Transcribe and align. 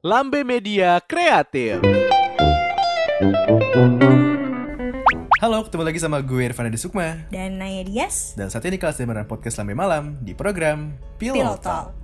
Lambe 0.00 0.48
Media 0.48 0.96
Kreatif. 1.04 1.84
Halo, 5.44 5.60
ketemu 5.68 5.82
lagi 5.84 6.00
sama 6.00 6.24
gue 6.24 6.40
Irfan 6.40 6.72
Adi 6.72 6.80
Sukma 6.80 7.28
dan 7.28 7.60
Naya 7.60 7.84
Dias 7.84 8.32
Dan 8.32 8.48
saat 8.48 8.64
ini 8.64 8.80
kelas 8.80 8.96
Demeran 8.96 9.28
Podcast 9.28 9.60
Lambe 9.60 9.76
Malam 9.76 10.16
di 10.24 10.32
program 10.32 10.96
Pillow 11.20 11.36
Pillow 11.36 11.60
Talk 11.60 11.92
Talk. 11.92 12.00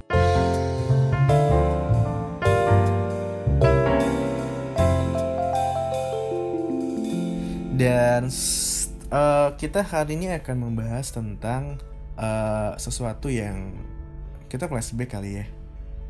Dan 7.81 8.29
eh, 9.09 9.49
kita 9.57 9.81
hari 9.89 10.21
ini 10.21 10.37
akan 10.37 10.69
membahas 10.69 11.17
tentang 11.17 11.81
eh, 12.21 12.77
sesuatu 12.77 13.33
yang 13.33 13.73
kita 14.53 14.69
flashback 14.69 15.17
kali 15.17 15.41
ya 15.41 15.55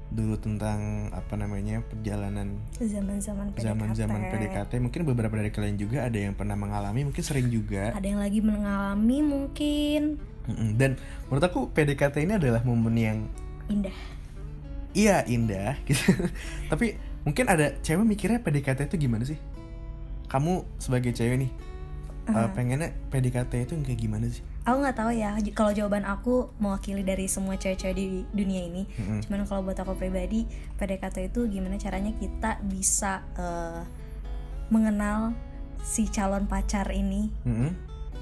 Dulu 0.06 0.38
tentang 0.38 1.10
apa 1.10 1.34
namanya 1.34 1.82
perjalanan 1.82 2.62
Zaman-zaman 2.78 3.50
PDKT. 3.52 3.66
zaman-zaman 3.66 4.20
PDKT 4.30 4.72
Mungkin 4.78 5.02
beberapa 5.02 5.34
dari 5.34 5.50
kalian 5.50 5.76
juga 5.76 6.06
ada 6.06 6.14
yang 6.14 6.32
pernah 6.38 6.54
mengalami, 6.54 7.02
mungkin 7.02 7.24
sering 7.26 7.50
juga 7.50 7.90
Ada 7.90 8.06
yang 8.06 8.20
lagi 8.22 8.38
mengalami 8.38 9.18
mungkin. 9.26 10.22
Dan 10.78 10.94
menurut 11.26 11.42
aku 11.42 11.60
PDKT 11.74 12.22
ini 12.22 12.38
adalah 12.38 12.62
momen 12.62 12.94
yang 12.94 13.18
indah. 13.66 13.94
iya 14.94 15.26
indah 15.26 15.74
gitu. 15.84 16.06
Tapi 16.70 16.94
mungkin 17.26 17.50
ada 17.50 17.74
cewek 17.82 18.06
mikirnya 18.06 18.38
PDKT 18.38 18.86
itu 18.86 18.96
gimana 19.10 19.26
sih? 19.26 19.36
Kamu 20.30 20.62
sebagai 20.78 21.10
cewek 21.10 21.46
nih, 21.46 21.50
uh, 22.30 22.48
pengennya 22.52 22.90
PDKT 23.10 23.52
itu 23.68 23.72
yang 23.78 23.84
kayak 23.86 24.00
gimana 24.02 24.26
sih? 24.26 24.42
Aku 24.66 24.82
nggak 24.82 24.98
tahu 24.98 25.10
ya 25.14 25.38
kalau 25.54 25.70
jawaban 25.70 26.02
aku 26.02 26.50
mewakili 26.58 27.06
dari 27.06 27.30
semua 27.30 27.54
cewek-cewek 27.54 27.94
di 27.94 28.26
dunia 28.34 28.66
ini. 28.66 28.82
Mm-mm. 28.98 29.22
Cuman 29.22 29.46
kalau 29.46 29.62
buat 29.62 29.78
aku 29.78 29.94
pribadi, 29.94 30.42
PDKT 30.74 31.30
itu 31.30 31.46
gimana 31.46 31.78
caranya 31.78 32.10
kita 32.18 32.58
bisa 32.66 33.22
eh, 33.38 33.82
mengenal 34.74 35.38
si 35.86 36.10
calon 36.10 36.50
pacar 36.50 36.90
ini 36.90 37.30
Mm-mm. 37.46 37.70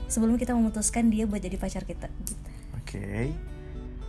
sebelum 0.04 0.36
kita 0.36 0.52
memutuskan 0.52 1.08
dia 1.08 1.24
buat 1.24 1.40
jadi 1.40 1.56
pacar 1.56 1.88
kita. 1.88 2.12
Gitu. 2.28 2.36
Oke. 2.76 3.32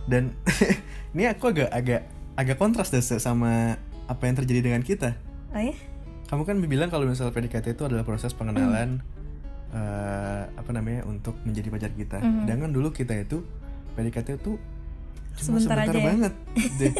Dan 0.04 0.36
ini 1.16 1.24
aku 1.24 1.56
agak 1.56 1.72
agak 1.72 2.02
agak 2.36 2.56
kontras 2.60 2.92
deh 2.92 3.00
sama 3.00 3.80
apa 4.06 4.22
yang 4.28 4.36
terjadi 4.36 4.60
dengan 4.60 4.84
kita. 4.84 5.16
Oh 5.56 5.62
ya? 5.62 5.72
Kamu 6.28 6.42
kan 6.44 6.60
bilang 6.60 6.92
kalau 6.92 7.08
misalnya 7.08 7.32
PDKT 7.32 7.78
itu 7.78 7.82
adalah 7.88 8.04
proses 8.04 8.36
pengenalan 8.36 9.00
eh, 9.70 10.42
apa 10.46 10.70
namanya 10.70 11.02
untuk 11.04 11.34
menjadi 11.42 11.68
pacar 11.68 11.90
kita. 11.90 12.18
Mhm. 12.18 12.44
Sedangkan 12.44 12.70
dulu 12.70 12.88
kita 12.90 13.14
itu 13.14 13.42
PDKT 13.94 14.36
itu 14.36 14.60
cuma 15.36 15.58
Sebentar 15.60 15.76
sebentar, 15.80 15.94
aja 15.94 15.98
ya. 15.98 16.06
banget. 16.06 16.32
deh. 16.80 16.94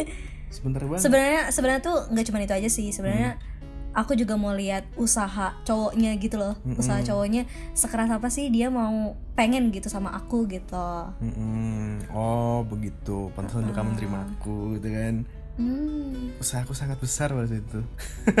sebentar 0.47 0.81
banget. 0.81 1.01
Sebenarnya 1.03 1.41
sebenarnya 1.51 1.81
tuh 1.83 1.97
nggak 2.09 2.25
cuma 2.25 2.37
itu 2.39 2.53
aja 2.53 2.69
sih. 2.69 2.87
Sebenarnya 2.89 3.31
Hmm. 3.37 4.05
aku 4.05 4.13
juga 4.13 4.37
mau 4.37 4.53
lihat 4.53 4.85
usaha 4.93 5.57
cowoknya 5.61 6.13
gitu 6.21 6.37
loh. 6.37 6.53
Mm-mm. 6.61 6.77
Usaha 6.77 7.01
cowoknya 7.01 7.49
sekeras 7.73 8.13
apa 8.13 8.29
sih 8.29 8.47
dia 8.47 8.69
mau 8.69 9.17
pengen 9.33 9.73
gitu 9.73 9.89
sama 9.89 10.13
aku 10.13 10.45
gitu. 10.45 10.89
Mm-mm. 11.17 12.05
Oh 12.13 12.61
begitu, 12.61 13.33
pantasan 13.33 13.65
uh 13.65 13.73
kamu 13.73 13.97
terima 13.97 14.21
aku 14.21 14.77
gitu 14.77 14.93
kan. 14.93 15.15
Hmm. 15.57 16.29
Usahaku 16.37 16.77
sangat 16.77 17.01
besar 17.01 17.33
waktu 17.33 17.65
itu. 17.65 17.81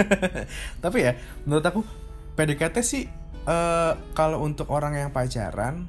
Tapi 0.85 0.97
ya, 1.01 1.17
menurut 1.43 1.65
aku 1.65 1.81
PDKT 2.37 2.75
sih 2.79 3.09
eh, 3.47 3.93
kalau 4.11 4.43
untuk 4.43 4.67
orang 4.67 4.93
yang 4.93 5.09
pacaran 5.09 5.87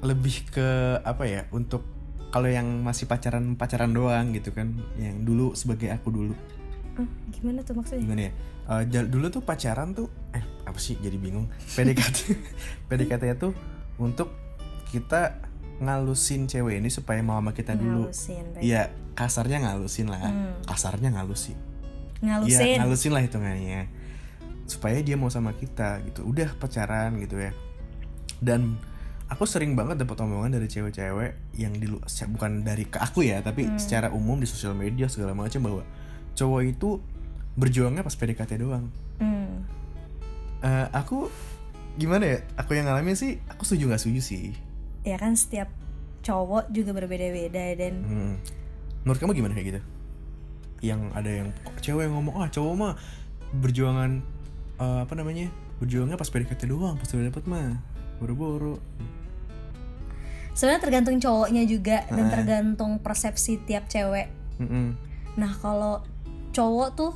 lebih 0.00 0.46
ke 0.48 0.68
apa 1.02 1.24
ya? 1.24 1.42
Untuk 1.50 1.82
kalau 2.28 2.46
yang 2.46 2.84
masih 2.84 3.08
pacaran 3.08 3.56
pacaran 3.56 3.90
doang 3.90 4.30
gitu 4.30 4.52
kan, 4.52 4.70
yang 4.96 5.24
dulu 5.24 5.54
sebagai 5.54 5.88
aku 5.90 6.10
dulu 6.10 6.34
Ah, 6.98 7.06
gimana 7.30 7.62
tuh 7.62 7.78
maksudnya? 7.78 8.02
gimana 8.02 8.22
ya? 8.26 8.32
Jal- 8.90 9.06
dulu 9.06 9.30
tuh 9.30 9.40
pacaran 9.40 9.94
tuh 9.94 10.10
eh 10.34 10.42
apa 10.66 10.76
sih 10.76 10.98
jadi 10.98 11.14
bingung. 11.14 11.46
PDKT 11.78 12.18
PDKT 12.90 13.38
tuh 13.38 13.54
untuk 13.96 14.34
kita 14.90 15.38
ngalusin 15.78 16.50
cewek 16.50 16.82
ini 16.82 16.90
supaya 16.90 17.22
mau 17.22 17.38
sama 17.38 17.54
kita 17.54 17.78
dulu. 17.78 18.10
Iya, 18.58 18.90
kasarnya 19.14 19.62
ngalusin 19.62 20.10
lah. 20.10 20.20
Hmm. 20.26 20.58
Kasarnya 20.66 21.14
ngalusin. 21.14 21.54
Ngalusin. 22.18 22.66
Iya, 22.66 22.82
ngalusin 22.82 23.12
lah 23.14 23.22
hitungannya. 23.22 23.82
Supaya 24.68 25.00
dia 25.00 25.16
mau 25.16 25.32
sama 25.32 25.56
kita 25.56 26.04
gitu. 26.04 26.28
Udah 26.28 26.52
pacaran 26.54 27.16
gitu 27.18 27.40
ya. 27.40 27.50
Dan 28.38 28.76
aku 29.26 29.48
sering 29.48 29.74
banget 29.74 29.98
dapat 29.98 30.20
omongan 30.20 30.54
dari 30.54 30.68
cewek-cewek 30.68 31.56
yang 31.56 31.72
di 31.74 31.88
bukan 32.28 32.62
dari 32.62 32.84
ke 32.86 33.00
aku 33.00 33.24
ya, 33.26 33.40
tapi 33.40 33.66
Hmm. 33.66 33.80
secara 33.80 34.12
umum 34.12 34.38
di 34.38 34.46
sosial 34.46 34.76
media 34.76 35.08
segala 35.08 35.32
macam 35.34 35.64
bahwa 35.64 35.82
cowok 36.36 36.62
itu 36.64 37.00
berjuangnya 37.58 38.06
pas 38.06 38.14
PDKT 38.14 38.62
doang. 38.62 38.86
Hmm. 39.18 39.66
Eh, 40.62 40.86
aku 40.94 41.26
gimana 41.98 42.24
ya? 42.24 42.38
Aku 42.60 42.78
yang 42.78 42.86
ngalamin 42.86 43.18
sih, 43.18 43.42
aku 43.50 43.66
setuju 43.66 43.90
nggak 43.90 44.02
setuju 44.04 44.20
sih. 44.22 44.44
Ya 45.02 45.18
kan 45.18 45.34
setiap 45.34 45.66
cowok 46.22 46.70
juga 46.70 46.92
berbeda-beda 46.94 47.74
dan 47.74 47.94
Hmm. 48.04 48.34
Menurut 49.02 49.18
kamu 49.18 49.32
gimana 49.34 49.52
kayak 49.56 49.68
gitu? 49.74 49.80
Yang 50.84 51.00
ada 51.14 51.30
yang 51.30 51.48
cewek 51.80 52.06
yang 52.06 52.14
ngomong 52.18 52.34
ah 52.38 52.48
cowok 52.50 52.74
mah 52.74 52.94
berjuangan 53.50 54.20
eh, 54.78 55.00
apa 55.02 55.12
namanya 55.14 55.50
berjuangnya 55.78 56.14
pas 56.14 56.26
PDKT 56.26 56.66
doang 56.66 56.96
pas 56.96 57.06
udah 57.08 57.26
dapet 57.26 57.44
mah 57.46 57.78
boro-boro. 58.18 58.82
sebenarnya 60.50 60.82
tergantung 60.82 61.16
cowoknya 61.22 61.62
juga 61.64 62.02
dan 62.10 62.26
Ah. 62.26 62.32
tergantung 62.34 62.98
persepsi 62.98 63.62
tiap 63.62 63.86
cewek. 63.86 64.26
Mm-mm. 64.58 64.98
Nah 65.38 65.54
kalau 65.54 66.02
cowok 66.50 66.88
tuh 66.98 67.12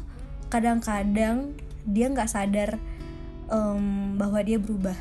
kadang-kadang 0.47 1.51
dia 1.83 2.07
nggak 2.07 2.31
sadar 2.31 2.79
em, 3.51 4.15
bahwa 4.15 4.39
dia 4.41 4.63
berubah. 4.63 4.95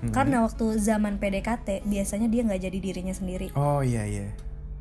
Mm-mm. 0.00 0.16
Karena 0.16 0.40
waktu 0.40 0.80
zaman 0.80 1.20
PDKT 1.20 1.84
biasanya 1.84 2.32
dia 2.32 2.40
nggak 2.40 2.62
jadi 2.62 2.78
dirinya 2.80 3.12
sendiri. 3.12 3.52
Oh 3.52 3.84
iya 3.84 4.08
iya. 4.08 4.32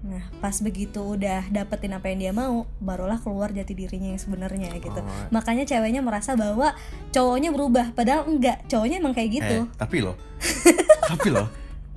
Nah 0.03 0.19
pas 0.37 0.51
begitu 0.59 0.99
udah 0.99 1.47
dapetin 1.47 1.95
apa 1.95 2.11
yang 2.11 2.19
dia 2.19 2.31
mau, 2.31 2.67
barulah 2.77 3.15
keluar 3.17 3.49
jati 3.49 3.71
dirinya 3.71 4.11
yang 4.11 4.19
sebenarnya 4.19 4.75
gitu. 4.75 4.99
Oh. 4.99 5.07
Makanya 5.31 5.63
ceweknya 5.63 6.03
merasa 6.03 6.35
bahwa 6.35 6.75
cowoknya 7.09 7.49
berubah, 7.49 7.91
padahal 7.91 8.27
enggak. 8.27 8.67
Cowoknya 8.67 8.99
emang 8.99 9.15
kayak 9.15 9.29
gitu. 9.33 9.57
Eh, 9.63 9.79
tapi 9.79 10.03
loh, 10.03 10.19
tapi 11.09 11.27
loh, 11.29 11.47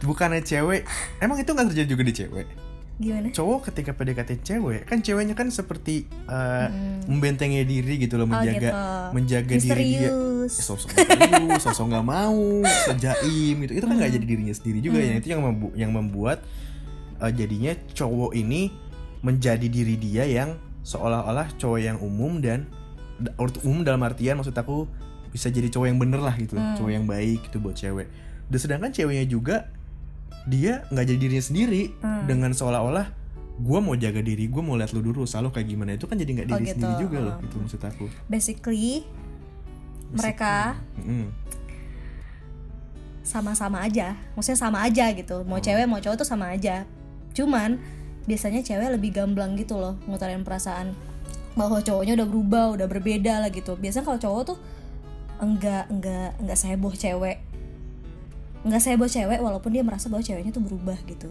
bukannya 0.01 0.39
cewek, 0.41 0.87
emang 1.19 1.37
itu 1.37 1.51
nggak 1.51 1.67
terjadi 1.69 1.89
juga 1.89 2.05
di 2.05 2.15
cewek. 2.15 2.49
Gimana? 2.97 3.29
Cowok 3.29 3.69
ketika 3.69 3.93
PDKT 3.93 4.31
cewek, 4.41 4.89
kan 4.89 5.05
ceweknya 5.05 5.35
kan 5.35 5.51
seperti 5.51 6.07
eh, 6.09 6.67
Hmm. 6.71 7.05
membentengi 7.11 7.61
diri 7.61 7.99
gitu 7.99 8.17
loh, 8.17 8.25
Oh, 8.25 8.33
menjaga 8.33 8.57
gitu. 8.63 8.73
menjaga 9.13 9.53
diri 9.53 9.67
dia. 9.93 10.09
Misterius. 10.09 10.53
Eh, 10.55 10.63
sosok 10.63 10.89
misterius, 10.95 11.61
sosok 11.61 11.87
nggak 11.91 12.07
mau, 12.07 12.41
sejaim 12.89 13.57
gitu. 13.61 13.73
Itu 13.75 13.85
kan 13.85 13.93
Hmm. 13.93 14.01
nggak 14.01 14.13
jadi 14.15 14.25
dirinya 14.25 14.55
sendiri 14.55 14.79
juga 14.81 14.99
ya. 14.99 15.19
Itu 15.19 15.29
yang 15.29 15.43
membu- 15.43 15.75
yang 15.75 15.91
membuat 15.91 16.41
eh, 17.19 17.33
jadinya 17.33 17.73
cowok 17.93 18.33
ini 18.33 18.69
menjadi 19.21 19.67
diri 19.67 19.97
dia 19.97 20.25
yang 20.25 20.55
seolah-olah 20.83 21.57
cowok 21.57 21.81
yang 21.81 21.99
umum 21.99 22.39
dan 22.39 22.69
da- 23.17 23.35
umum 23.63 23.83
dalam 23.83 24.01
artian 24.01 24.37
maksud 24.37 24.53
aku 24.53 24.87
bisa 25.29 25.49
jadi 25.49 25.67
cowok 25.67 25.87
yang 25.87 25.99
bener 25.99 26.21
lah 26.21 26.33
gitu, 26.35 26.55
Hmm. 26.55 26.77
cowok 26.77 26.93
yang 26.93 27.05
baik 27.05 27.45
gitu 27.45 27.59
buat 27.59 27.75
cewek. 27.75 28.07
Dan 28.47 28.59
sedangkan 28.59 28.91
ceweknya 28.91 29.27
juga 29.27 29.57
dia 30.47 30.87
nggak 30.89 31.05
jadi 31.05 31.19
dirinya 31.19 31.45
sendiri 31.45 31.83
Hmm. 31.99 32.25
dengan 32.25 32.51
seolah-olah 32.51 33.11
gue 33.57 33.79
mau 33.81 33.97
jaga 33.97 34.21
diri, 34.21 34.47
gue 34.47 34.61
mau 34.61 34.77
lihat 34.77 34.93
lu 34.93 35.01
dulu, 35.03 35.25
selalu 35.25 35.49
kayak 35.51 35.67
gimana 35.67 35.91
itu 35.93 36.05
kan 36.05 36.15
jadi 36.15 36.31
nggak 36.31 36.47
Oh, 36.47 36.53
diri 36.55 36.65
gitu. 36.65 36.75
sendiri 36.77 36.95
juga 37.03 37.19
loh, 37.19 37.35
Hmm. 37.35 37.45
itu 37.45 37.55
maksud 37.59 37.81
aku. 37.83 38.05
Basically 38.27 39.03
mereka 40.07 40.79
Mm-mm. 40.97 41.27
sama-sama 43.21 43.83
aja 43.83 44.15
maksudnya 44.33 44.55
sama 44.57 44.87
aja 44.87 45.11
gitu 45.11 45.43
mau 45.43 45.59
cewek 45.59 45.83
mau 45.85 45.99
cowok 45.99 46.23
tuh 46.23 46.29
sama 46.29 46.55
aja 46.55 46.87
cuman 47.37 47.77
biasanya 48.25 48.65
cewek 48.65 48.89
lebih 48.91 49.13
gamblang 49.13 49.55
gitu 49.55 49.77
loh 49.77 50.01
ngutarin 50.09 50.43
perasaan 50.43 50.97
bahwa 51.53 51.79
cowoknya 51.81 52.17
udah 52.17 52.27
berubah 52.27 52.65
udah 52.75 52.87
berbeda 52.89 53.45
lah 53.45 53.53
gitu 53.53 53.77
biasanya 53.77 54.05
kalau 54.05 54.19
cowok 54.19 54.43
tuh 54.51 54.59
enggak 55.37 55.85
enggak 55.93 56.33
enggak 56.41 56.57
seheboh 56.57 56.97
cewek 56.97 57.39
enggak 58.65 58.81
seheboh 58.83 59.07
cewek 59.07 59.39
walaupun 59.39 59.71
dia 59.71 59.85
merasa 59.85 60.09
bahwa 60.09 60.25
ceweknya 60.25 60.51
tuh 60.51 60.65
berubah 60.65 60.97
gitu 61.05 61.29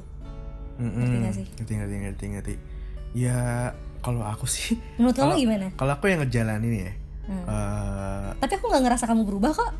Mm-mm. 0.75 0.91
Ngerti 0.91 1.15
nggak 1.23 1.35
sih? 1.39 1.45
Ngerti 1.55 1.73
ngerti 1.79 1.95
ngerti 2.03 2.25
ngerti. 2.35 2.53
Ya 3.15 3.71
kalau 4.03 4.27
aku 4.27 4.43
sih, 4.43 4.75
menurut 4.99 5.15
kamu 5.15 5.31
gimana 5.39 5.65
kalau 5.79 5.95
aku 5.95 6.11
yang 6.11 6.19
ngejalanin 6.19 6.73
ya, 6.83 6.93
Hmm. 7.25 7.41
eh, 7.47 8.29
tapi 8.37 8.59
aku 8.59 8.69
nggak 8.69 8.83
ngerasa 8.83 9.07
kamu 9.07 9.23
berubah 9.23 9.55
kok 9.55 9.71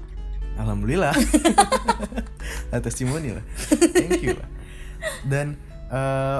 alhamdulillah, 0.55 1.11
testimoni 2.85 3.35
lah, 3.35 3.43
thank 3.91 4.23
you 4.23 4.33
lah. 4.39 4.47
Dan 5.27 5.59
eh, 5.87 6.39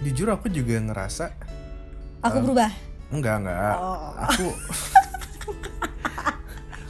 jujur 0.00 0.28
aku 0.30 0.46
juga 0.48 0.78
ngerasa 0.78 1.32
aku 2.20 2.36
berubah? 2.40 2.70
Enggak 3.08 3.34
enggak, 3.40 3.74
Oh. 3.74 4.12
aku 4.14 4.46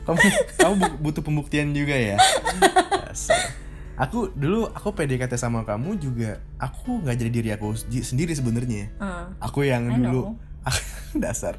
kamu 0.05 0.19
kamu 0.57 0.75
bu- 0.79 0.99
butuh 1.01 1.23
pembuktian 1.23 1.69
juga 1.71 1.93
ya. 1.93 2.17
Aku 3.99 4.31
dulu 4.31 4.67
aku 4.69 4.95
PDKT 4.95 5.35
sama 5.35 5.63
kamu 5.63 5.99
juga 5.99 6.31
aku 6.57 7.03
nggak 7.03 7.17
jadi 7.17 7.31
diri 7.31 7.51
aku 7.51 7.75
sendiri 8.01 8.33
sebenarnya. 8.33 8.89
Ah. 8.97 9.29
Aku 9.39 9.63
yang 9.63 9.87
I 9.87 9.95
dulu 9.95 10.39
dasar. 11.19 11.59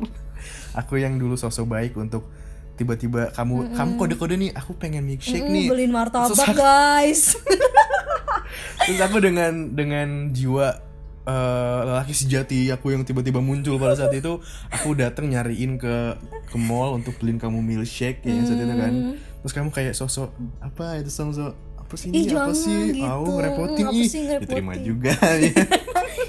Aku 0.74 0.96
yang 0.96 1.16
dulu 1.16 1.36
sosok 1.36 1.68
baik 1.68 1.94
untuk 1.96 2.32
tiba-tiba 2.74 3.28
kamu 3.30 3.76
kamu 3.76 3.92
kode-kode 3.98 4.36
nih 4.36 4.52
aku 4.52 4.72
pengen 4.74 5.04
milkshake 5.04 5.44
Mm, 5.44 5.52
nih. 5.52 5.68
beliin 5.68 5.92
martabak 5.92 6.32
guys 6.56 7.36
terus 8.80 9.00
aku 9.00 9.18
dengan 9.20 9.52
dengan 9.72 10.08
jiwa 10.30 10.82
eh, 11.22 11.80
lelaki 11.86 12.12
sejati 12.12 12.70
aku 12.70 12.92
yang 12.92 13.04
tiba-tiba 13.04 13.38
muncul 13.38 13.78
pada 13.78 13.94
saat 13.94 14.12
itu 14.12 14.42
aku 14.70 14.94
datang 14.94 15.30
nyariin 15.30 15.76
ke 15.76 16.18
ke 16.46 16.58
mall 16.58 16.94
untuk 16.94 17.18
beliin 17.18 17.38
kamu 17.38 17.60
milkshake 17.60 18.22
ya 18.22 18.42
saat 18.42 18.58
itu 18.58 18.74
kan. 18.74 18.94
Terus 19.40 19.54
kamu 19.54 19.70
kayak 19.70 19.94
sosok 19.94 20.34
apa 20.60 21.00
itu 21.00 21.08
sosok 21.08 21.54
apa 21.80 21.94
sih 21.96 22.10
Ih, 22.12 22.22
ini 22.22 22.34
apa 22.34 22.54
sih? 22.54 22.80
gitu. 22.92 23.02
Aku 23.02 23.30
ngerepotin 23.34 23.86
Apa 23.88 23.96
ih 23.96 24.10
diterima 24.40 24.74
juga. 24.78 25.14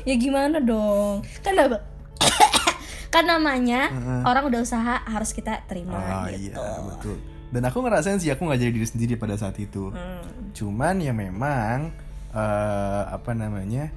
Ya 0.01 0.15
gimana 0.17 0.57
dong? 0.59 1.21
Kan 1.43 1.53
apa? 1.59 1.79
Kan 3.13 3.27
namanya 3.27 3.91
orang 4.23 4.47
udah 4.47 4.61
usaha 4.63 5.03
harus 5.03 5.35
kita 5.35 5.61
terima 5.67 5.99
Ah 5.99 6.31
gitu. 6.31 6.55
iya 6.55 6.79
betul. 6.81 7.17
Dan 7.51 7.67
aku 7.67 7.83
ngerasain 7.83 8.17
sih 8.17 8.31
aku 8.31 8.47
nggak 8.47 8.61
jadi 8.61 8.71
diri 8.71 8.87
sendiri 8.87 9.15
pada 9.17 9.35
saat 9.35 9.59
itu. 9.59 9.91
Hmm. 9.91 10.23
Cuman 10.55 11.03
ya 11.03 11.11
memang 11.11 11.91
eh, 12.31 13.03
apa 13.07 13.31
namanya? 13.33 13.91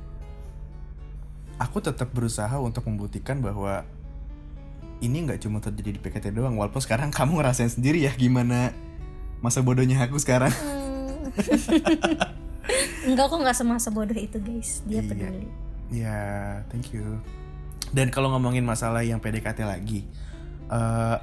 Aku 1.55 1.79
tetap 1.79 2.09
berusaha 2.11 2.53
untuk 2.57 2.83
membuktikan 2.83 3.39
bahwa 3.39 3.85
ini 4.99 5.21
nggak 5.21 5.39
cuma 5.39 5.59
terjadi 5.59 5.95
di 5.95 5.99
PKT 5.99 6.31
doang. 6.31 6.55
Walaupun 6.55 6.79
sekarang 6.79 7.13
kamu 7.17 7.39
ngerasain 7.39 7.69
sendiri 7.69 8.01
ya 8.01 8.11
gimana 8.11 8.73
masa 9.39 9.59
bodohnya 9.59 9.99
aku 10.01 10.17
sekarang. 10.17 10.51
Hmm. 10.51 11.29
enggak 13.03 13.25
kok 13.27 13.35
nggak 13.37 13.57
semasa 13.57 13.91
bodoh 13.91 14.15
itu 14.15 14.39
guys 14.39 14.79
dia 14.85 15.01
Iya. 15.01 15.09
peduli 15.09 15.47
Ya, 15.93 16.21
thank 16.71 16.89
you. 16.89 17.21
Dan 17.93 18.09
kalau 18.09 18.33
ngomongin 18.33 18.65
masalah 18.65 19.05
yang 19.05 19.21
PDKT 19.21 19.61
lagi, 19.61 20.01
eh, 20.65 21.17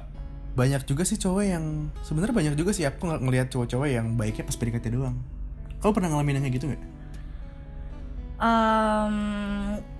banyak 0.51 0.87
juga 0.87 1.03
sih 1.03 1.19
cowok 1.19 1.43
yang 1.43 1.65
sebenarnya 1.99 2.31
banyak 2.31 2.53
juga 2.55 2.71
sih 2.71 2.87
aku 2.87 3.03
ng- 3.03 3.27
ngelihat 3.27 3.51
cowok-cowok 3.51 3.87
yang 3.87 4.15
baiknya 4.15 4.47
pas 4.47 4.55
PDKT 4.55 4.95
doang. 4.95 5.19
Kau 5.79 5.91
pernah 5.91 6.15
ngalamin 6.15 6.39
yang 6.39 6.43
kayak 6.47 6.55
gitu 6.55 6.65
nggak? 6.71 6.83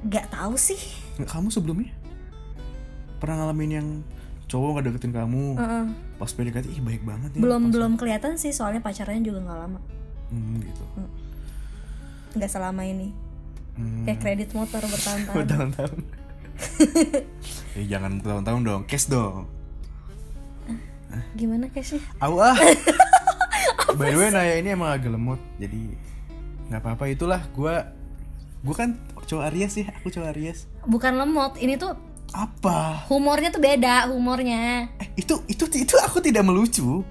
Nggak 0.01 0.27
tahu 0.29 0.53
sih 0.55 0.79
Kamu 1.17 1.47
sebelumnya 1.47 1.93
pernah 3.17 3.37
ngalamin 3.37 3.71
yang 3.71 3.87
cowok 4.47 4.69
nggak 4.73 4.85
deketin 4.89 5.13
kamu 5.13 5.53
Heeh. 5.55 5.85
pas 6.17 6.27
PDKT 6.27 6.65
ih 6.67 6.81
baik 6.81 7.05
banget 7.05 7.29
nih. 7.31 7.39
belum 7.39 7.61
pas- 7.61 7.71
belum 7.71 7.91
kelihatan 7.95 8.33
sih 8.35 8.49
soalnya 8.49 8.81
pacarannya 8.81 9.21
juga 9.21 9.39
nggak 9.41 9.59
lama 9.59 9.79
Hmm, 10.27 10.57
gitu. 10.57 10.83
nggak 12.33 12.49
selama 12.49 12.81
ini 12.81 13.13
Hmm. 13.71 14.03
kayak 14.03 14.19
kredit 14.19 14.49
motor 14.51 14.81
bertahun-tahun 14.81 15.35
Bertahun-tahun. 15.37 15.97
eh 17.77 17.85
jangan 17.85 18.11
bertahun-tahun 18.17 18.61
dong, 18.61 18.81
cash 18.83 19.05
dong. 19.05 19.45
gimana 21.31 21.69
cashnya 21.69 22.01
Awah. 22.17 22.57
By 23.95 24.09
the 24.09 24.17
way 24.17 24.29
Naya 24.29 24.57
ini 24.57 24.71
emang 24.71 24.91
agak 24.91 25.11
lemot 25.11 25.37
jadi 25.55 25.93
nggak 26.67 26.81
apa-apa 26.81 27.05
itulah 27.07 27.45
gua 27.51 27.85
gua 28.61 28.75
kan 28.77 28.89
cowok 29.23 29.43
Aries 29.47 29.71
sih 29.73 29.85
aku 29.85 30.09
cowok 30.09 30.29
Aries. 30.29 30.69
Bukan 30.83 31.13
lemot 31.13 31.57
ini 31.57 31.75
tuh 31.75 31.93
apa? 32.31 33.05
humornya 33.07 33.49
tuh 33.49 33.59
beda 33.59 34.07
humornya. 34.07 34.87
Eh 34.97 35.09
itu 35.15 35.41
itu 35.45 35.65
itu 35.67 35.95
aku 35.97 36.19
tidak 36.19 36.41
melucu. 36.41 37.01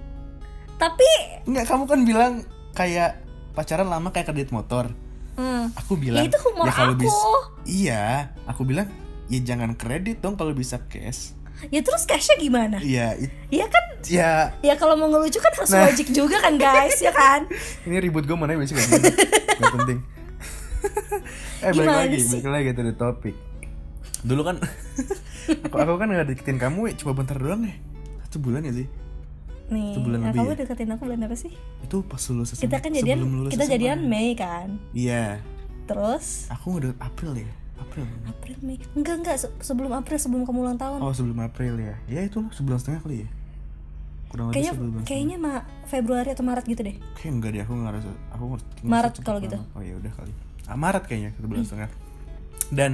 Tapi 0.75 1.07
nggak 1.45 1.65
kamu 1.65 1.83
kan 1.85 1.99
bilang 2.01 2.33
kayak 2.71 3.21
pacaran 3.51 3.85
lama 3.85 4.09
kayak 4.09 4.27
kredit 4.27 4.49
motor. 4.49 4.89
Hmm, 5.31 5.71
aku 5.73 5.95
bilang 5.95 6.23
Ya, 6.23 6.27
itu 6.27 6.37
humor 6.41 6.67
kalau 6.67 6.93
aku. 6.93 7.01
bis- 7.01 7.25
iya 7.65 8.03
aku 8.43 8.61
bilang 8.63 8.89
ya 9.27 9.39
jangan 9.39 9.73
kredit 9.73 10.19
dong 10.19 10.33
kalau 10.33 10.51
bisa 10.51 10.81
cash. 10.85 11.37
Ya 11.69 11.79
terus 11.79 12.03
cashnya 12.03 12.35
gimana? 12.35 12.81
Iya 12.81 13.13
it- 13.15 13.35
ya 13.49 13.65
kan? 13.65 13.85
Ya. 14.03 14.33
Ya 14.59 14.73
kalau 14.73 14.97
mau 14.97 15.05
ngelucu 15.07 15.37
kan 15.37 15.53
harus 15.53 15.69
Nah. 15.69 15.85
logik 15.85 16.09
juga 16.09 16.41
kan 16.41 16.57
guys 16.57 16.97
ya 16.97 17.13
kan? 17.13 17.45
Ini 17.85 18.01
ribut 18.01 18.25
gue 18.25 18.33
mana 18.33 18.55
biasanya 18.55 18.81
Gak 19.53 19.71
penting 19.77 19.99
eh 21.65 21.71
balik 21.71 21.87
lagi 21.87 22.17
sih? 22.19 22.39
balik 22.39 22.51
lagi 22.51 22.69
to 22.73 22.83
the 22.83 22.95
topic. 22.95 23.35
Dulu 24.21 24.41
kan 24.45 24.55
aku 25.65 25.75
aku 25.77 25.93
kan 25.97 26.07
nggak 26.09 26.27
deketin 26.31 26.57
kamu 26.57 26.91
ya 26.91 26.93
cuma 26.99 27.11
bentar 27.17 27.37
doang 27.37 27.63
ya. 27.65 27.75
Satu 28.27 28.37
bulan 28.39 28.63
ya 28.63 28.73
sih 28.73 28.87
nih 29.71 29.95
Itu 29.95 29.99
bulan 30.03 30.19
nah, 30.19 30.27
lebih 30.29 30.39
kamu 30.43 30.51
ya? 30.51 30.57
deketin 30.61 30.89
aku 30.91 31.01
bulan 31.07 31.19
apa 31.25 31.35
sih? 31.39 31.51
Itu 31.81 31.97
pas 32.03 32.21
lulus 32.27 32.49
SMA 32.53 32.63
kita 32.67 32.77
kan 32.83 32.91
jadian 32.91 33.19
lulus 33.23 33.51
kita 33.55 33.65
SMA. 33.65 33.73
jadian 33.79 33.99
Mei 34.05 34.29
kan? 34.35 34.67
Iya. 34.91 35.39
Terus? 35.87 36.51
Aku 36.51 36.77
udah 36.77 36.91
April 36.99 37.39
ya? 37.39 37.51
April. 37.79 38.05
April 38.27 38.55
Mei. 38.61 38.77
Enggak 38.93 39.15
enggak. 39.23 39.35
Se- 39.39 39.55
sebelum 39.63 39.95
April 39.95 40.19
sebelum 40.19 40.43
kamu 40.43 40.59
ulang 40.67 40.79
tahun. 40.79 40.99
Oh 40.99 41.15
sebelum 41.15 41.39
April 41.39 41.79
ya. 41.79 41.95
Ya 42.11 42.21
itu 42.27 42.43
sebulan 42.51 42.77
setengah 42.83 43.01
kali 43.07 43.17
ya? 43.25 43.29
Kurang 44.31 44.45
lebih 44.51 44.63
kayaknya 44.63 45.03
kayaknya 45.03 45.37
mah 45.39 45.57
Februari 45.87 46.29
atau 46.31 46.43
Maret 46.43 46.65
gitu 46.67 46.81
deh. 46.83 46.95
Kayak 47.19 47.31
enggak 47.39 47.49
deh. 47.55 47.61
Aku 47.63 47.73
ngerasa 47.79 48.09
aku 48.35 48.43
ngerasa 48.55 48.67
Maret 48.83 49.13
kalau 49.23 49.39
gitu. 49.39 49.57
oh 49.75 49.81
ya 49.83 49.95
udah 49.95 50.11
kali 50.19 50.33
Maret 50.73 51.03
kayaknya 51.05 51.31
satu 51.33 51.47
bulan 51.47 51.63
setengah. 51.63 51.89
Dan 52.69 52.91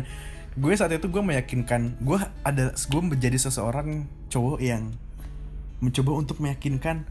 gue 0.53 0.73
saat 0.73 0.89
itu 0.89 1.05
gue 1.05 1.21
meyakinkan 1.21 1.99
gue 1.99 2.17
ada 2.41 2.71
gue 2.73 3.01
menjadi 3.03 3.37
seseorang 3.39 4.03
cowok 4.27 4.57
yang 4.57 4.89
mencoba 5.77 6.11
untuk 6.15 6.41
meyakinkan 6.41 7.05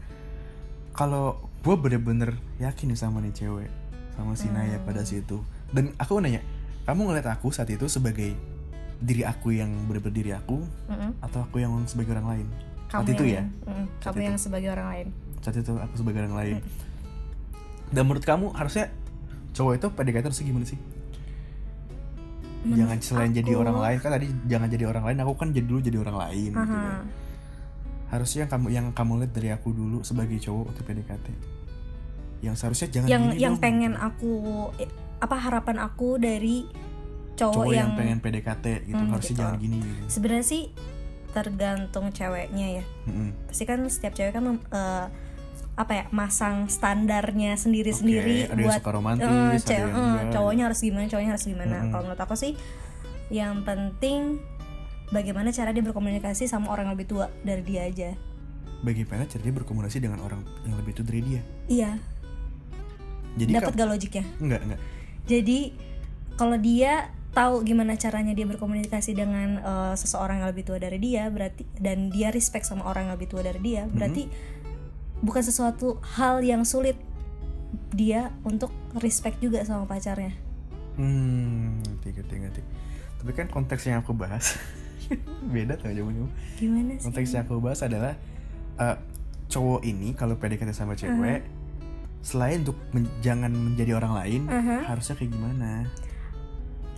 kalau 0.91 1.39
gue 1.61 1.75
bener-bener 1.75 2.35
yakin 2.57 2.91
nih 2.91 2.99
sama 2.99 3.19
nih 3.19 3.31
cewek 3.33 3.71
sama 4.13 4.33
si 4.33 4.49
Naya 4.49 4.81
pada 4.81 4.99
Hmm. 4.99 5.09
situ. 5.09 5.37
Dan 5.69 5.93
aku 5.95 6.17
nanya 6.17 6.41
kamu 6.83 7.05
ngeliat 7.05 7.27
aku 7.29 7.51
saat 7.51 7.67
itu 7.67 7.85
sebagai 7.85 8.33
diri 8.97 9.21
aku 9.21 9.53
yang 9.53 9.69
bener-bener 9.85 10.15
diri 10.15 10.31
aku 10.33 10.63
Mm-mm. 10.89 11.11
atau 11.21 11.43
aku 11.43 11.59
yang 11.59 11.71
sebagai 11.85 12.11
orang 12.11 12.27
lain? 12.33 12.47
Saat 12.87 13.03
kamu 13.03 13.13
itu 13.13 13.23
ya? 13.23 13.33
Yang, 13.37 13.47
mm, 13.61 13.85
Saat 14.01 14.03
kamu 14.03 14.17
itu. 14.17 14.25
yang 14.25 14.37
sebagai 14.37 14.69
orang 14.71 14.87
lain. 14.89 15.07
Saat 15.37 15.55
itu 15.55 15.71
aku 15.71 15.93
sebagai 15.95 16.19
orang 16.23 16.35
lain. 16.35 16.55
Dan 17.87 18.01
menurut 18.03 18.25
kamu 18.25 18.51
harusnya 18.51 18.89
cowok 19.57 19.73
itu 19.75 19.87
PDKT 19.89 20.23
harus 20.23 20.39
gimana 20.39 20.65
sih 20.65 20.79
Menurut 22.59 22.77
jangan 22.79 22.97
selain 22.99 23.31
jadi 23.31 23.49
aku- 23.49 23.61
orang 23.61 23.77
lain 23.79 23.97
kan 23.97 24.11
tadi 24.11 24.27
jangan 24.45 24.67
jadi 24.67 24.85
orang 24.85 25.03
lain 25.03 25.17
aku 25.19 25.33
kan 25.35 25.49
jadi 25.49 25.65
dulu 25.65 25.79
jadi 25.79 25.97
orang 25.99 26.17
lain 26.19 26.49
gitu 26.51 26.59
Aha. 26.59 26.77
kan. 26.77 27.05
harusnya 28.07 28.39
yang 28.39 28.49
kamu 28.49 28.67
yang 28.69 28.85
kamu 28.91 29.11
lihat 29.17 29.31
dari 29.33 29.49
aku 29.49 29.69
dulu 29.71 29.97
sebagai 30.01 30.37
cowok 30.37 30.63
waktu 30.65 30.81
PDKT 30.81 31.25
yang 32.39 32.53
seharusnya 32.53 32.87
jangan 32.89 33.07
yang 33.07 33.23
gini 33.25 33.35
yang 33.37 33.53
dong, 33.53 33.63
pengen 33.63 33.93
gitu. 33.93 34.05
aku 34.05 34.31
apa 35.17 35.35
harapan 35.35 35.77
aku 35.81 36.09
dari 36.15 36.69
cowok, 37.33 37.53
cowok 37.57 37.65
yang, 37.67 37.73
yang, 37.73 37.89
pengen 37.95 38.17
PDKT 38.19 38.65
gitu 38.85 38.95
Hmm, 38.95 39.09
harusnya 39.09 39.27
gitu. 39.29 39.41
jangan 39.41 39.55
gini 39.57 39.77
gitu 39.77 40.01
sebenarnya 40.09 40.45
sih 40.45 40.63
tergantung 41.29 42.05
ceweknya 42.09 42.67
ya 42.73 42.83
Mm-mm. 43.05 43.29
pasti 43.45 43.63
kan 43.63 43.79
setiap 43.87 44.13
cewek 44.13 44.31
kan 44.31 44.43
mem- 44.45 44.67
eh, 44.67 45.05
apa 45.77 45.93
ya 45.93 46.05
masang 46.09 46.65
standarnya 46.65 47.53
sendiri-sendiri 47.53 48.49
yang 48.49 48.57
buat 48.65 48.81
suka 48.81 48.91
romantis, 48.97 49.61
eh, 49.69 49.77
yang 49.77 49.93
eh, 49.93 50.01
enggak. 50.01 50.33
cowoknya 50.33 50.63
harus 50.65 50.79
gimana 50.81 51.05
cowoknya 51.05 51.31
harus 51.37 51.45
gimana. 51.45 51.77
Mm-mm. 51.77 51.91
kalau 51.93 52.03
menurut 52.09 52.21
aku 52.25 52.33
sih 52.33 52.53
yang 53.29 53.61
penting 53.61 54.41
bagaimana 55.13 55.53
cara 55.53 55.69
dia 55.69 55.85
berkomunikasi 55.85 56.49
sama 56.49 56.73
orang 56.73 56.89
yang 56.89 56.95
lebih 56.97 57.07
tua 57.13 57.29
dari 57.45 57.61
dia 57.61 57.85
aja. 57.85 58.09
Bagaimana 58.81 59.29
cara 59.29 59.41
dia 59.41 59.53
berkomunikasi 59.53 59.97
dengan 60.01 60.19
orang 60.25 60.41
yang 60.65 60.75
lebih 60.81 60.97
tua 60.97 61.05
dari 61.05 61.21
dia? 61.21 61.41
Iya. 61.69 61.91
Jadi 63.37 63.51
dapat 63.53 63.73
gak 63.77 63.89
logiknya? 63.93 64.25
Enggak 64.41 64.61
enggak. 64.65 64.81
Jadi 65.29 65.59
kalau 66.41 66.57
dia 66.57 67.13
tahu 67.37 67.61
gimana 67.61 67.93
caranya 67.93 68.33
dia 68.33 68.49
berkomunikasi 68.49 69.13
dengan 69.13 69.61
eh, 69.61 69.93
seseorang 69.93 70.41
yang 70.41 70.49
lebih 70.49 70.65
tua 70.65 70.81
dari 70.81 70.97
dia 70.97 71.29
berarti 71.29 71.69
dan 71.77 72.09
dia 72.09 72.33
respect 72.33 72.65
sama 72.65 72.89
orang 72.89 73.09
yang 73.09 73.13
lebih 73.13 73.29
tua 73.29 73.45
dari 73.45 73.61
dia 73.61 73.85
berarti 73.85 74.25
bukan 75.19 75.41
sesuatu 75.41 75.87
hal 76.15 76.39
yang 76.39 76.61
sulit 76.61 76.95
dia 77.89 78.29
untuk 78.41 78.69
respect 78.95 79.37
juga 79.37 79.61
sama 79.61 79.83
pacarnya 79.83 80.33
Hmm, 80.93 81.77
ngerti, 81.79 82.09
ngerti, 82.11 82.35
ngerti. 82.39 82.61
Tapi 83.17 83.31
kan 83.31 83.45
konteks 83.47 83.85
yang 83.85 84.01
aku 84.01 84.11
bahas 84.11 84.57
beda 85.53 85.77
tuh 85.77 85.89
jawabannya. 85.89 86.25
gimana 86.55 86.97
sih 86.97 87.05
Konteks 87.05 87.29
yang 87.31 87.45
aku 87.45 87.57
bahas 87.59 87.79
adalah 87.79 88.17
eh, 88.75 88.97
cowok 89.47 89.81
ini 89.83 90.11
kalau 90.11 90.35
PDKT 90.35 90.73
sama 90.73 90.93
cewek, 90.93 91.45
selain 92.19 92.61
untuk 92.61 92.81
men- 92.91 93.13
jangan 93.19 93.49
menjadi 93.49 93.93
orang 93.93 94.13
lain, 94.15 94.41
Aha. 94.45 94.89
harusnya 94.89 95.15
kayak 95.15 95.31
gimana? 95.31 95.85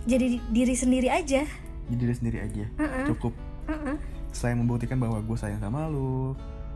jadi 0.00 0.26
di- 0.32 0.44
diri 0.50 0.72
sendiri 0.72 1.06
aja 1.06 1.44
Jadi 1.86 1.98
diri 1.98 2.14
sendiri 2.14 2.38
aja, 2.40 2.64
Heeh. 2.72 3.04
cukup. 3.04 3.36
Heeh. 3.66 3.96
Selain 4.30 4.56
membuktikan 4.56 4.96
bahwa 4.96 5.20
gue 5.20 5.36
sayang 5.36 5.60
sama 5.60 5.86
lu, 5.86 6.32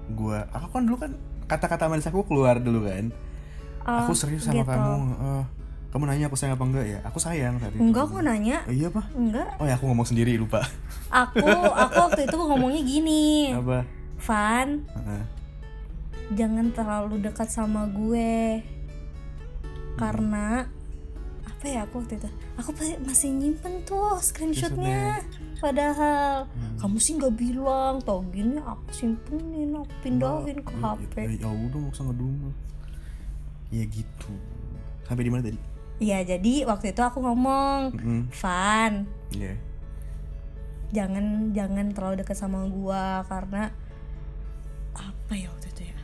gue, 0.08 0.38
aku 0.52 0.68
kan 0.70 0.82
dulu 0.82 0.96
kan 1.00 1.12
kata-kata 1.44 1.86
manis 1.86 2.06
aku 2.06 2.24
keluar 2.24 2.56
dulu 2.56 2.84
kan. 2.84 3.12
Oh, 3.84 4.00
aku 4.00 4.12
serius 4.12 4.42
sama 4.42 4.60
gitu. 4.60 4.70
kamu. 4.70 4.94
eh, 5.14 5.44
kamu 5.90 6.04
nanya 6.08 6.26
aku 6.26 6.34
sayang 6.34 6.56
apa 6.56 6.64
enggak 6.64 6.86
ya? 6.88 6.98
Aku 7.04 7.18
sayang 7.18 7.54
itu. 7.60 7.76
enggak 7.76 8.04
kok 8.08 8.22
nanya 8.22 8.58
Eh, 8.66 8.74
iya 8.74 8.88
apa? 8.88 9.02
enggak 9.12 9.48
Oh 9.56 9.64
ya 9.64 9.76
aku 9.76 9.84
ngomong 9.86 10.04
sendiri 10.04 10.34
lupa. 10.34 10.64
aku 11.12 11.44
aku 11.74 11.96
waktu 12.02 12.24
itu 12.24 12.34
ngomongnya 12.34 12.82
gini 12.82 13.52
apa? 13.52 13.84
Van 14.18 14.68
Heeh. 14.88 15.22
jangan 16.32 16.72
terlalu 16.72 17.20
dekat 17.20 17.46
sama 17.46 17.84
gue 17.86 18.64
karena 19.94 20.66
apa 21.64 21.72
ya 21.72 21.88
aku 21.88 22.04
waktu 22.04 22.20
itu? 22.20 22.28
Aku 22.60 22.70
masih 23.00 23.32
nyimpen 23.32 23.88
tuh 23.88 24.20
screenshotnya. 24.20 25.24
Padahal 25.56 26.44
Hmm. 26.44 26.76
kamu 26.76 26.96
sih 27.00 27.16
nggak 27.16 27.34
bilang 27.34 28.04
tau 28.04 28.20
gini 28.28 28.60
aku 28.60 28.84
simpenin 28.92 29.72
aku 29.72 29.88
pindahin 30.04 30.60
ke 30.60 30.72
Ya, 30.76 30.92
HP 30.92 31.14
ya, 31.16 31.28
ya 31.40 31.48
udah 31.48 31.78
nggak 31.80 31.94
usah 31.96 32.04
ngedumel. 32.04 32.52
Ya 33.72 33.84
gitu. 33.88 34.32
Sampai 35.08 35.24
di 35.24 35.32
mana 35.32 35.40
tadi? 35.42 35.56
Iya 35.96 36.20
jadi 36.26 36.68
waktu 36.68 36.92
itu 36.92 37.00
aku 37.00 37.24
ngomong 37.24 37.96
Mm, 37.96 38.22
Van 38.28 38.92
iya. 39.32 39.56
jangan 40.92 41.24
jangan 41.50 41.86
terlalu 41.90 42.20
dekat 42.20 42.36
sama 42.36 42.68
gua 42.68 43.24
karena 43.24 43.72
apa 44.92 45.32
ya 45.32 45.48
waktu 45.48 45.72
itu 45.72 45.82
ya? 45.88 45.96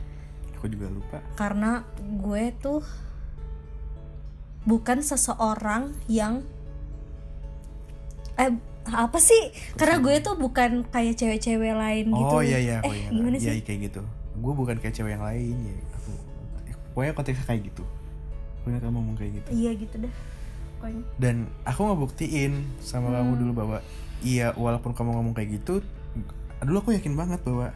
Aku 0.57 0.65
juga 0.65 0.89
lupa. 0.89 1.21
Karena 1.33 1.85
gue 2.17 2.49
tuh 2.57 2.81
bukan 4.63 5.01
seseorang 5.01 5.93
yang 6.05 6.45
eh 8.35 8.51
apa 8.81 9.17
sih? 9.17 9.53
Karena 9.77 10.01
gue 10.01 10.15
tuh 10.19 10.33
bukan 10.35 10.85
kayak 10.89 11.13
cewek-cewek 11.15 11.73
lain 11.73 12.05
gitu. 12.09 12.33
oh 12.33 12.41
iya 12.41 12.57
iya 12.57 12.77
eh 12.81 12.89
oh, 12.89 12.93
iya 12.93 13.07
gimana 13.09 13.35
Iya, 13.37 13.53
sih? 13.53 13.61
kayak 13.61 13.79
gitu. 13.91 14.01
Gue 14.41 14.53
bukan 14.53 14.75
kayak 14.77 14.95
cewek 14.95 15.13
yang 15.13 15.25
lain 15.25 15.55
ya. 15.61 15.75
Aku 15.97 16.11
pokoknya 16.93 17.13
konteksnya 17.13 17.45
kayak 17.45 17.61
gitu. 17.69 17.83
Pokoknya 18.61 18.79
kamu 18.81 18.95
ngomong 18.97 19.15
kayak 19.17 19.31
gitu. 19.37 19.49
Iya 19.53 19.71
gitu 19.77 19.95
dah 20.01 20.13
pokoknya. 20.77 21.03
Dan 21.21 21.35
aku 21.61 21.79
ngebuktiin 21.85 22.51
sama 22.81 23.13
kamu 23.13 23.31
dulu 23.37 23.51
bahwa 23.53 23.77
iya 24.25 24.53
walaupun 24.53 24.93
kamu 24.93 25.09
ngomong 25.13 25.33
kayak 25.33 25.61
gitu 25.61 25.81
dulu 26.61 26.77
aku 26.77 26.93
yakin 26.93 27.17
banget 27.17 27.41
bahwa 27.41 27.73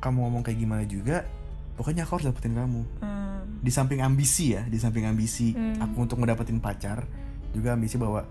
kamu 0.00 0.16
ngomong 0.24 0.40
kayak 0.40 0.56
gimana 0.56 0.84
juga 0.84 1.28
pokoknya 1.76 2.04
aku 2.04 2.16
harus 2.16 2.28
dapetin 2.28 2.56
kamu. 2.56 2.80
Hmm, 3.00 3.29
di 3.60 3.68
samping 3.68 4.00
ambisi 4.00 4.52
ya 4.52 4.64
di 4.64 4.76
samping 4.76 5.04
ambisi 5.04 5.52
Hmm. 5.52 5.76
aku 5.78 5.96
untuk 6.00 6.16
ngedapetin 6.18 6.58
pacar 6.58 7.04
juga 7.52 7.72
ambisi 7.72 7.96
bahwa 7.96 8.24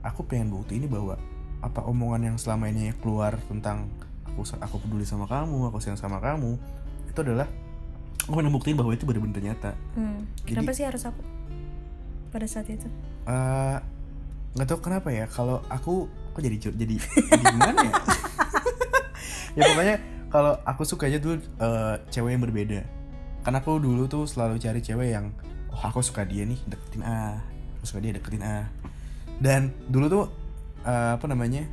aku 0.00 0.24
pengen 0.24 0.50
bukti 0.50 0.76
ini 0.76 0.84
bahwa 0.84 1.14
apa 1.60 1.80
omongan 1.80 2.28
yang 2.28 2.36
selama 2.36 2.68
ini 2.68 2.92
keluar 2.98 3.38
tentang 3.44 3.86
aku 4.26 4.42
aku 4.58 4.76
peduli 4.80 5.06
sama 5.06 5.24
kamu 5.24 5.68
aku 5.68 5.78
sayang 5.78 5.96
sama 5.96 6.18
kamu 6.18 6.58
itu 7.06 7.18
adalah 7.20 7.46
aku 8.20 8.34
pengen 8.34 8.50
buktiin 8.50 8.74
bahwa 8.74 8.90
itu 8.90 9.04
benar-benar 9.04 9.40
nyata 9.40 9.72
hmm. 9.94 10.20
Jadi- 10.42 10.58
kenapa 10.58 10.70
sih 10.72 10.84
harus 10.84 11.02
aku 11.02 11.22
pada 12.28 12.44
saat 12.44 12.66
itu 12.66 12.90
Eh, 13.24 13.78
nggak 14.52 14.66
tahu 14.66 14.80
kenapa 14.82 15.08
ya 15.08 15.24
kalau 15.24 15.64
aku 15.66 16.06
kok 16.30 16.42
jadi 16.42 16.56
jadi 16.60 16.94
jadi 17.00 17.44
gimana 17.54 17.78
ya 17.80 17.92
ya 19.56 19.62
pokoknya 19.64 19.96
kalau 20.28 20.52
aku 20.60 20.82
sukanya 20.82 21.18
dulu 21.18 21.38
eh, 21.38 21.94
cewek 22.10 22.34
yang 22.34 22.42
berbeda 22.42 22.80
karena 23.44 23.60
aku 23.60 23.76
dulu 23.76 24.08
tuh 24.08 24.24
selalu 24.24 24.56
cari 24.56 24.80
cewek 24.80 25.12
yang 25.12 25.30
oh 25.68 25.82
aku 25.84 26.00
suka 26.00 26.24
dia 26.24 26.48
nih 26.48 26.56
deketin 26.64 27.04
A 27.04 27.54
aku 27.84 27.92
suka 27.92 28.00
dia 28.00 28.16
deketin 28.16 28.40
A. 28.40 28.72
Dan 29.36 29.76
dulu 29.92 30.06
tuh 30.08 30.24
eh, 30.88 31.20
apa 31.20 31.28
namanya 31.28 31.68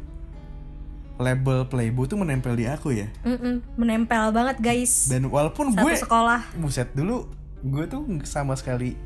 label 1.15 1.71
playboy 1.71 2.03
tuh 2.11 2.19
menempel 2.19 2.59
di 2.59 2.67
aku 2.67 2.91
ya. 2.91 3.07
Mm-mm, 3.23 3.63
menempel 3.79 4.35
banget 4.35 4.59
guys. 4.59 5.07
Dan 5.07 5.31
walaupun 5.31 5.71
satu 5.71 5.87
gue 5.87 5.95
sekolah. 5.95 6.41
buset 6.59 6.91
dulu 6.91 7.31
gue 7.63 7.87
tuh 7.87 8.03
sama 8.27 8.59
sekali 8.59 8.99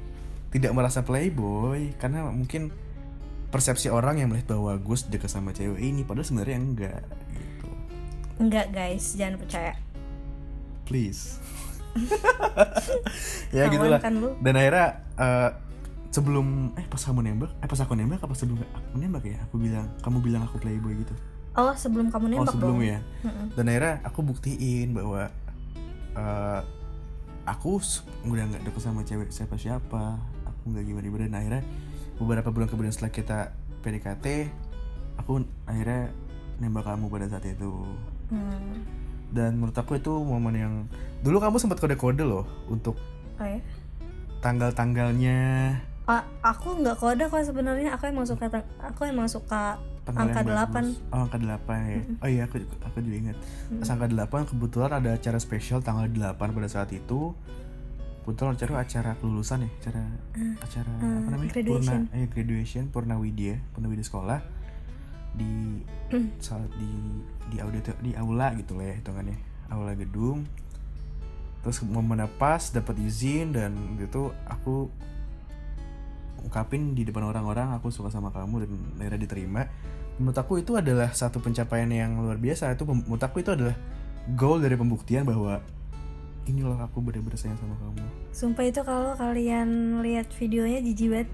tidak 0.50 0.74
merasa 0.74 1.06
playboy. 1.06 1.94
Karena 2.02 2.26
mungkin 2.34 2.74
persepsi 3.54 3.94
orang 3.94 4.18
yang 4.18 4.34
melihat 4.34 4.58
bahwa 4.58 4.74
gue 4.82 4.98
deket 5.06 5.30
sama 5.30 5.54
cewek 5.54 5.78
ini 5.78 6.02
padahal 6.02 6.26
sebenarnya 6.26 6.58
enggak 6.58 7.02
gitu. 7.38 7.70
Enggak 8.42 8.74
guys 8.74 9.14
jangan 9.14 9.38
percaya. 9.38 9.78
Please 10.90 11.38
ya 13.56 13.66
Kawan 13.66 13.74
gitulah. 13.74 14.00
kan 14.04 14.14
dan 14.44 14.54
akhirnya 14.56 14.88
eh, 15.16 15.50
sebelum 16.12 16.48
eh 16.80 16.86
pas 16.88 17.02
kamu 17.02 17.20
nembak 17.28 17.52
eh 17.60 17.68
pas 17.68 17.80
aku 17.84 17.94
nembak 17.96 18.20
apa 18.24 18.36
sebelum 18.36 18.60
aku 18.64 18.96
nembak 19.00 19.24
ya? 19.28 19.38
Aku 19.48 19.56
bilang 19.60 19.88
kamu 20.00 20.18
bilang 20.24 20.42
aku 20.44 20.60
playboy 20.60 20.96
gitu. 21.00 21.16
Oh 21.56 21.72
sebelum 21.76 22.12
kamu 22.12 22.26
oh 22.26 22.32
nembak 22.44 22.54
sebelum 22.56 22.78
dong? 22.80 22.84
ya. 22.84 23.00
Mm-mm. 23.24 23.48
dan 23.56 23.66
akhirnya 23.72 23.94
aku 24.04 24.20
buktiin 24.24 24.92
bahwa 24.92 25.32
eh, 26.16 26.62
aku 27.46 27.80
udah 28.26 28.44
nggak 28.50 28.64
deket 28.66 28.82
sama 28.82 29.02
cewek 29.06 29.30
siapa 29.30 29.56
siapa 29.56 30.20
aku 30.44 30.62
nggak 30.72 30.84
gimana 30.84 31.06
gimana. 31.06 31.24
Dan 31.28 31.36
akhirnya 31.36 31.62
beberapa 32.16 32.50
bulan 32.52 32.68
kemudian 32.72 32.94
setelah 32.96 33.12
kita 33.12 33.40
PDKT 33.84 34.26
aku 35.20 35.44
akhirnya 35.68 36.12
nembak 36.60 36.88
kamu 36.88 37.08
pada 37.08 37.28
saat 37.28 37.44
itu. 37.44 37.72
Hmm. 38.32 38.84
Dan 39.30 39.56
menurut 39.56 39.74
aku 39.74 39.96
itu 39.96 40.12
momen 40.12 40.54
yang 40.54 40.74
dulu 41.20 41.38
kamu 41.38 41.58
sempat 41.58 41.78
kode-kode 41.78 42.22
loh 42.22 42.46
untuk 42.66 42.96
Oh 43.36 43.44
ya? 43.44 43.60
tanggal-tanggalnya 44.40 45.40
Ah, 46.06 46.22
aku 46.40 46.78
nggak 46.78 47.02
kode 47.02 47.26
kok 47.26 47.42
sebenarnya 47.42 47.90
aku 47.92 48.06
emang 48.06 48.24
suka 48.24 48.46
aku 48.78 49.02
emang 49.04 49.26
suka 49.26 49.82
tanggal 50.06 50.30
Angka 50.30 50.42
delapan. 50.46 50.84
bagus. 50.86 51.02
Oh, 51.10 51.20
angka 51.20 51.38
8 51.42 51.66
ya. 51.82 52.00
Oh 52.22 52.30
iya, 52.30 52.42
aku 52.46 52.56
aku 52.62 52.98
juga 53.02 53.16
ingat. 53.26 53.38
Pas 53.74 53.90
angka 53.90 54.06
8 54.06 54.22
kebetulan 54.46 54.92
ada 54.94 55.10
acara 55.12 55.42
spesial 55.42 55.82
tanggal 55.82 56.06
8 56.06 56.38
pada 56.38 56.70
saat 56.70 56.94
itu. 56.94 57.34
Kebetulan 58.22 58.54
acara 58.54 58.74
acara 58.80 59.12
kelulusan 59.18 59.66
ya, 59.66 59.70
acara 59.76 60.02
acara 60.62 60.92
apa 60.94 61.30
namanya? 61.32 61.50
Graduation. 61.50 62.00
Purna, 62.06 62.14
eh, 62.14 62.28
graduation 62.28 62.84
Purna 62.88 63.16
Widya, 63.18 63.58
Purna 63.74 63.88
Widya 63.88 64.06
sekolah 64.06 64.40
di 65.36 65.84
saat 66.46 66.68
di 66.80 66.92
di 67.52 67.58
auditor 67.62 67.96
di 68.02 68.12
aula 68.16 68.56
gitu 68.58 68.80
lah 68.80 68.92
ya 68.92 68.96
hitungannya. 69.00 69.38
Aula 69.70 69.94
gedung. 69.94 70.48
Terus 71.66 71.82
momen 71.82 72.22
pas 72.38 72.62
dapat 72.70 72.96
izin 73.02 73.54
dan 73.54 73.74
gitu 73.98 74.30
aku 74.46 74.90
ungkapin 76.46 76.94
di 76.94 77.02
depan 77.02 77.26
orang-orang 77.26 77.74
aku 77.74 77.90
suka 77.90 78.14
sama 78.14 78.30
kamu 78.30 78.70
dan 78.70 78.72
akhirnya 79.02 79.20
diterima 79.26 79.62
menurut 80.22 80.38
aku 80.38 80.62
itu 80.62 80.78
adalah 80.78 81.12
satu 81.12 81.42
pencapaian 81.42 81.90
yang 81.90 82.22
luar 82.22 82.38
biasa 82.38 82.72
itu 82.72 82.86
menurut 82.86 83.20
aku 83.20 83.42
itu 83.42 83.52
adalah 83.52 83.76
goal 84.38 84.62
dari 84.62 84.78
pembuktian 84.78 85.26
bahwa 85.26 85.60
ini 86.46 86.62
loh 86.62 86.78
aku 86.78 87.02
benar-benar 87.02 87.36
sayang 87.36 87.58
sama 87.58 87.76
kamu 87.82 88.06
sumpah 88.32 88.64
itu 88.64 88.82
kalau 88.86 89.12
kalian 89.18 90.00
lihat 90.06 90.30
videonya 90.38 90.80
jijik 90.86 91.10
banget 91.12 91.30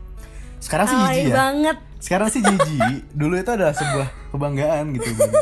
sekarang 0.61 0.85
sih 0.87 0.97
jijik 0.97 1.25
ya. 1.27 1.35
banget. 1.35 1.77
Sekarang 1.97 2.27
sih 2.29 2.41
jijik. 2.45 3.09
Dulu 3.17 3.33
itu 3.35 3.51
adalah 3.51 3.73
sebuah 3.73 4.07
kebanggaan 4.31 4.85
gitu. 4.95 5.09
Bang. 5.17 5.33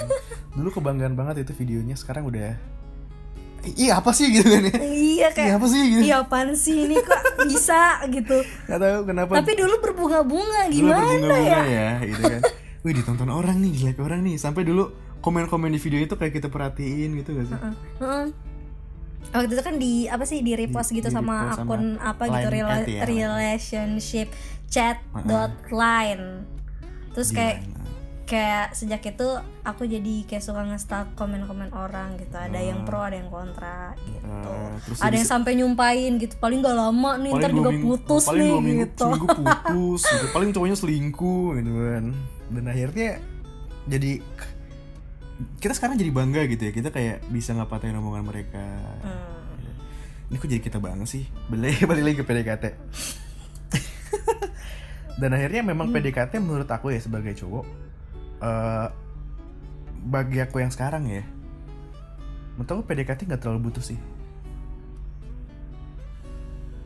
dulu 0.58 0.70
kebanggaan 0.74 1.14
banget 1.14 1.46
itu 1.46 1.54
videonya 1.56 1.96
sekarang 1.96 2.26
udah 2.28 2.58
iya 3.76 4.00
apa 4.00 4.16
sih 4.16 4.32
gitu 4.32 4.48
kan 4.48 4.64
ya? 4.72 4.76
Iya 4.80 4.88
iya 4.96 5.28
kayak 5.36 5.60
apa 5.60 5.68
sih 5.68 5.82
gitu? 5.84 6.02
iya 6.08 6.16
apaan 6.24 6.56
sih 6.56 6.88
ini? 6.88 6.96
Kok 6.96 7.44
bisa 7.52 8.00
gitu? 8.08 8.38
Nggak 8.72 8.80
tahu 8.80 9.00
kenapa. 9.04 9.32
Tapi 9.44 9.52
dulu 9.60 9.76
berbunga-bunga 9.84 10.60
dulu 10.72 10.76
gimana 10.80 11.04
berbunga-bunga 11.04 11.38
ya? 11.44 11.62
ya 11.68 11.90
gitu 12.08 12.22
kan. 12.24 12.42
Wih 12.88 12.94
ditonton 12.96 13.30
orang 13.30 13.60
nih 13.60 13.92
like 13.92 14.00
orang 14.00 14.24
nih. 14.24 14.40
Sampai 14.40 14.64
dulu 14.64 14.88
komen-komen 15.20 15.76
di 15.76 15.80
video 15.80 16.00
itu 16.00 16.16
kayak 16.16 16.34
kita 16.40 16.48
perhatiin 16.48 17.20
gitu 17.20 17.30
gak 17.36 17.46
sih? 17.52 17.58
Heeh. 18.00 18.26
Waktu 19.30 19.52
itu 19.52 19.62
kan 19.62 19.76
di 19.78 19.94
apa 20.06 20.24
sih 20.24 20.42
di 20.42 20.54
repost 20.54 20.90
Di- 20.90 21.00
gitu 21.00 21.08
di 21.08 21.16
sama 21.16 21.34
repost 21.46 21.58
sama 21.58 21.66
akun 21.70 21.84
apa 21.98 22.24
gitu 22.26 22.48
rela- 22.50 22.88
ya. 22.88 23.04
relationship 23.06 24.28
chat 24.68 24.98
dot 25.24 25.54
line. 25.70 26.44
Terus 27.14 27.30
kayak 27.30 27.58
kayak 28.26 28.78
sejak 28.78 29.02
itu 29.02 29.26
aku 29.66 29.86
jadi 29.86 30.22
kayak 30.24 30.46
suka 30.46 30.62
nge-stalk 30.62 31.14
komen-komen 31.14 31.74
orang 31.74 32.14
gitu. 32.16 32.32
Ada 32.32 32.62
yang 32.62 32.86
pro 32.86 33.02
ada 33.02 33.18
yang 33.18 33.26
kontra 33.28 33.98
gitu. 34.00 34.54
Terus 34.86 34.98
ada 35.02 35.14
yang 35.14 35.26
sampai 35.28 35.58
nyumpain 35.58 36.12
gitu. 36.16 36.38
Paling 36.38 36.62
gak 36.62 36.78
lama 36.78 37.18
nih 37.18 37.32
ntar 37.34 37.50
juga 37.50 37.74
minggu- 37.74 37.86
putus 38.06 38.30
paling 38.30 38.38
nih 38.40 38.50
dua 38.50 38.62
minggu, 38.62 38.82
gitu. 38.86 39.02
seminggu 39.04 39.28
putus 39.34 40.02
gitu. 40.06 40.26
paling 40.30 40.50
cowoknya 40.54 40.78
selingkuh 40.78 41.48
gitu 41.58 41.72
kan. 41.74 42.06
Dan 42.50 42.64
akhirnya 42.66 43.10
jadi 43.86 44.12
kita 45.60 45.74
sekarang 45.76 45.96
jadi 45.96 46.12
bangga 46.12 46.44
gitu 46.52 46.68
ya. 46.68 46.72
Kita 46.76 46.92
kayak 46.92 47.24
bisa 47.32 47.56
ngapatain 47.56 47.96
omongan 47.96 48.28
mereka. 48.28 48.64
Hmm. 49.04 49.38
ini 50.30 50.38
kok 50.38 50.46
jadi 50.46 50.62
kita 50.62 50.78
banget 50.78 51.10
sih? 51.10 51.24
Balik 51.50 51.84
balik 51.90 52.04
lagi 52.06 52.18
ke 52.22 52.26
PDKT 52.28 52.66
dan 55.20 55.36
akhirnya 55.36 55.66
memang 55.66 55.92
PDKT 55.92 56.40
menurut 56.40 56.70
aku 56.72 56.96
ya 56.96 57.00
sebagai 57.04 57.36
cowok 57.36 57.66
eh 58.40 58.88
bagi 60.00 60.40
aku 60.40 60.64
yang 60.64 60.72
sekarang 60.72 61.12
ya 61.12 61.28
menurut 62.56 62.72
aku 62.72 62.84
PDKT 62.88 63.28
nggak 63.28 63.42
terlalu 63.44 63.72
butuh 63.72 63.84
sih. 63.84 64.00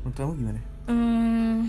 Menurut 0.06 0.18
kamu 0.20 0.32
gimana? 0.36 0.62
Hmm, 0.86 1.60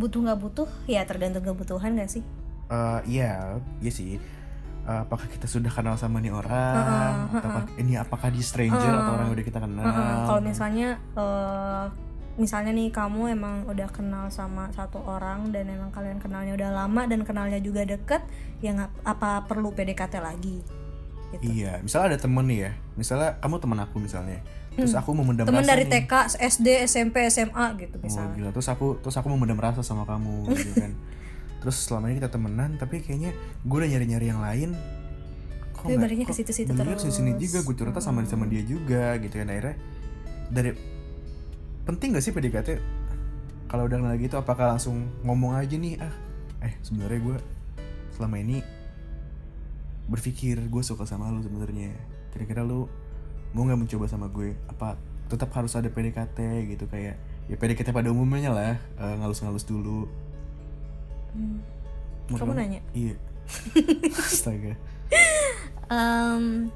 butuh 0.00 0.20
nggak 0.24 0.40
butuh? 0.40 0.68
Ya 0.90 1.04
tergantung 1.06 1.44
kebutuhan 1.44 1.94
gak 1.94 2.10
sih? 2.10 2.24
Eh 2.72 3.00
iya, 3.06 3.60
iya 3.78 3.92
sih. 3.92 4.18
Eh, 4.88 5.00
apakah 5.04 5.28
kita 5.28 5.44
sudah 5.44 5.68
kenal 5.68 6.00
sama 6.00 6.16
nih 6.16 6.32
orang? 6.32 7.28
Atau 7.28 7.76
ini 7.76 8.00
apakah 8.00 8.32
di 8.32 8.40
stranger 8.40 8.88
atau 8.88 9.20
orang 9.20 9.28
yang 9.28 9.36
udah 9.36 9.46
kita 9.46 9.60
kenal? 9.60 9.84
Kalau 10.24 10.40
misalnya 10.40 10.88
eh, 11.12 11.84
misalnya 12.38 12.72
nih 12.72 12.88
kamu 12.88 13.34
emang 13.34 13.66
udah 13.68 13.88
kenal 13.90 14.30
sama 14.30 14.70
satu 14.72 15.02
orang 15.04 15.50
dan 15.52 15.68
emang 15.68 15.90
kalian 15.90 16.22
kenalnya 16.22 16.54
udah 16.54 16.70
lama 16.70 17.02
dan 17.04 17.26
kenalnya 17.26 17.58
juga 17.58 17.82
deket 17.82 18.22
ya 18.62 18.78
nggak 18.78 18.90
apa 19.02 19.42
perlu 19.44 19.74
PDKT 19.74 20.22
lagi 20.22 20.62
gitu 21.34 21.42
Iya, 21.44 21.82
misalnya 21.84 22.14
ada 22.14 22.18
temen 22.24 22.46
nih 22.48 22.58
ya, 22.64 22.72
misalnya 22.96 23.36
kamu 23.42 23.60
teman 23.60 23.78
aku 23.84 24.00
misalnya, 24.00 24.40
terus 24.72 24.96
aku 24.96 25.12
memendam 25.12 25.44
teman 25.44 25.60
rasa 25.60 25.76
dari 25.76 25.84
nih. 25.84 26.08
TK 26.08 26.12
SD 26.40 26.66
SMP 26.88 27.16
SMA 27.28 27.66
gitu 27.76 27.96
Oh, 27.98 28.02
misalnya 28.06 28.30
gila. 28.32 28.50
Terus 28.56 28.68
aku 28.72 28.96
terus 29.04 29.16
aku 29.18 29.28
memendam 29.28 29.60
rasa 29.60 29.84
sama 29.84 30.08
kamu 30.08 30.48
gitu 30.56 30.72
kan. 30.78 30.92
Terus 31.68 31.84
selama 31.84 32.08
ini 32.08 32.16
kita 32.16 32.32
temenan 32.32 32.80
tapi 32.80 33.04
kayaknya 33.04 33.36
gue 33.60 33.76
udah 33.76 33.90
nyari-nyari 33.92 34.26
yang 34.32 34.40
lain. 34.40 34.72
Kok 35.76 35.84
Tapi 35.84 36.00
baliknya 36.00 36.24
ke 36.24 36.32
situ-situ 36.32 36.72
baliknya 36.72 36.96
ke 36.96 37.12
sini 37.12 37.36
terus. 37.36 37.44
juga 37.44 37.58
gue 37.60 37.74
curhatnya 37.76 38.00
sama 38.00 38.24
sama 38.24 38.48
dia 38.48 38.64
juga 38.64 39.20
gitu 39.20 39.36
kan. 39.36 39.52
Akhirnya 39.52 39.76
dari 40.48 40.72
penting 41.84 42.16
gak 42.16 42.24
sih 42.24 42.32
PDKT 42.32 42.80
kalau 43.68 43.84
udah 43.84 44.00
kenal 44.00 44.16
gitu 44.16 44.40
apakah 44.40 44.72
langsung 44.72 45.12
ngomong 45.28 45.60
aja 45.60 45.76
nih 45.76 46.00
ah 46.00 46.14
eh 46.64 46.72
sebenarnya 46.80 47.20
gue 47.20 47.36
selama 48.16 48.40
ini 48.40 48.64
berpikir 50.08 50.72
gue 50.72 50.80
suka 50.80 51.04
sama 51.04 51.28
lu 51.28 51.44
sebenarnya. 51.44 51.92
Kira-kira 52.32 52.64
lu 52.64 52.88
mau 53.52 53.68
nggak 53.68 53.76
mencoba 53.76 54.08
sama 54.08 54.32
gue? 54.32 54.56
Apa 54.72 54.96
tetap 55.28 55.52
harus 55.52 55.76
ada 55.76 55.92
PDKT 55.92 56.64
gitu 56.64 56.88
kayak 56.88 57.20
ya 57.44 57.56
PDKT 57.60 57.92
pada 57.92 58.08
umumnya 58.08 58.56
lah 58.56 58.80
eh, 58.80 59.14
ngalus-ngalus 59.20 59.68
dulu 59.68 60.08
Hmm. 61.30 61.58
Kamu 62.30 62.52
nanya? 62.52 62.80
iya 62.92 63.14
astaga 64.20 64.76
Em, 65.88 66.68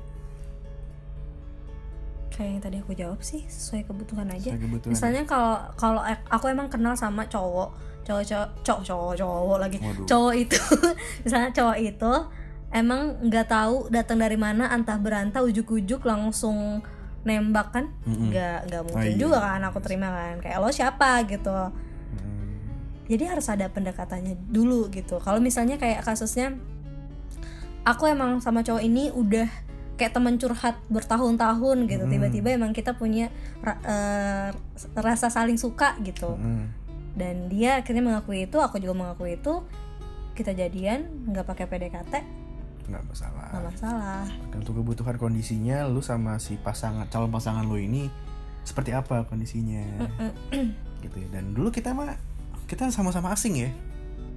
kayak 2.30 2.48
yang 2.48 2.62
tadi 2.62 2.76
aku 2.78 2.92
jawab 2.94 3.20
sih 3.20 3.44
sesuai 3.44 3.84
kebutuhan 3.84 4.24
aja 4.26 4.48
Sesuai 4.48 4.62
kebutuhan. 4.62 4.90
misalnya 4.90 5.22
kalau 5.22 5.60
kalau 5.74 6.00
ek- 6.02 6.24
aku 6.26 6.48
emang 6.48 6.66
kenal 6.66 6.94
sama 6.94 7.26
cowok 7.26 7.76
cowok 8.02 8.24
cowok 8.24 8.48
cowok 8.64 8.82
cowok, 8.82 9.12
cowok 9.14 9.58
lagi 9.60 9.78
Waduh. 9.78 10.06
cowok 10.06 10.32
itu 10.34 10.60
misalnya 11.22 11.50
cowok 11.52 11.78
itu 11.78 12.12
emang 12.72 13.00
nggak 13.22 13.46
tahu 13.46 13.76
datang 13.88 14.16
dari 14.16 14.34
mana 14.34 14.66
antah 14.66 14.96
berantah 14.96 15.44
ujuk-ujuk 15.44 16.00
langsung 16.02 16.80
nembak 17.22 17.68
kan 17.70 17.92
nggak 18.02 18.58
nggak 18.66 18.82
mungkin 18.82 19.06
iya. 19.06 19.20
juga 19.20 19.38
kan 19.38 19.62
aku 19.62 19.78
terima 19.78 20.08
kan 20.08 20.40
kayak 20.40 20.56
lo 20.56 20.72
siapa 20.72 21.22
gitu 21.24 21.52
Hmm. 21.52 21.76
Jadi 23.10 23.34
harus 23.34 23.46
ada 23.50 23.66
pendekatannya 23.68 24.38
dulu 24.50 24.88
gitu. 24.94 25.18
Kalau 25.18 25.42
misalnya 25.42 25.76
kayak 25.78 26.06
kasusnya 26.06 26.54
aku 27.82 28.06
emang 28.10 28.38
sama 28.38 28.62
cowok 28.62 28.82
ini 28.82 29.10
udah 29.10 29.50
kayak 29.98 30.14
teman 30.14 30.38
curhat 30.38 30.78
bertahun-tahun 30.90 31.86
gitu. 31.90 32.04
Hmm. 32.06 32.12
tiba-tiba 32.12 32.48
emang 32.54 32.72
kita 32.74 32.94
punya 32.94 33.28
ra- 33.62 33.82
eh, 33.82 34.48
rasa 34.98 35.28
saling 35.30 35.58
suka 35.58 35.98
gitu. 36.02 36.34
Hmm. 36.38 36.70
dan 37.12 37.52
dia 37.52 37.84
akhirnya 37.84 38.00
mengakui 38.00 38.48
itu 38.48 38.56
aku 38.56 38.80
juga 38.80 38.96
mengakui 38.96 39.36
itu. 39.36 39.60
Kita 40.32 40.56
jadian 40.56 41.28
nggak 41.28 41.44
pakai 41.44 41.68
PDKT 41.68 42.14
nggak 42.88 43.04
masalah. 43.08 43.48
Nggak 43.52 43.64
masalah. 43.72 44.24
Untuk 44.56 44.74
kebutuhan 44.80 45.16
kondisinya 45.20 45.86
lu 45.86 46.00
sama 46.02 46.40
si 46.42 46.58
pasangan 46.58 47.06
calon 47.08 47.30
pasangan 47.30 47.64
lu 47.68 47.78
ini 47.78 48.08
seperti 48.64 48.94
apa 48.94 49.26
kondisinya. 49.26 50.08
Gitu 51.02 51.16
ya. 51.18 51.28
Dan 51.34 51.54
dulu 51.54 51.74
kita 51.74 51.94
mah 51.94 52.14
kita 52.72 52.88
sama-sama 52.88 53.28
asing 53.30 53.54
ya 53.58 53.70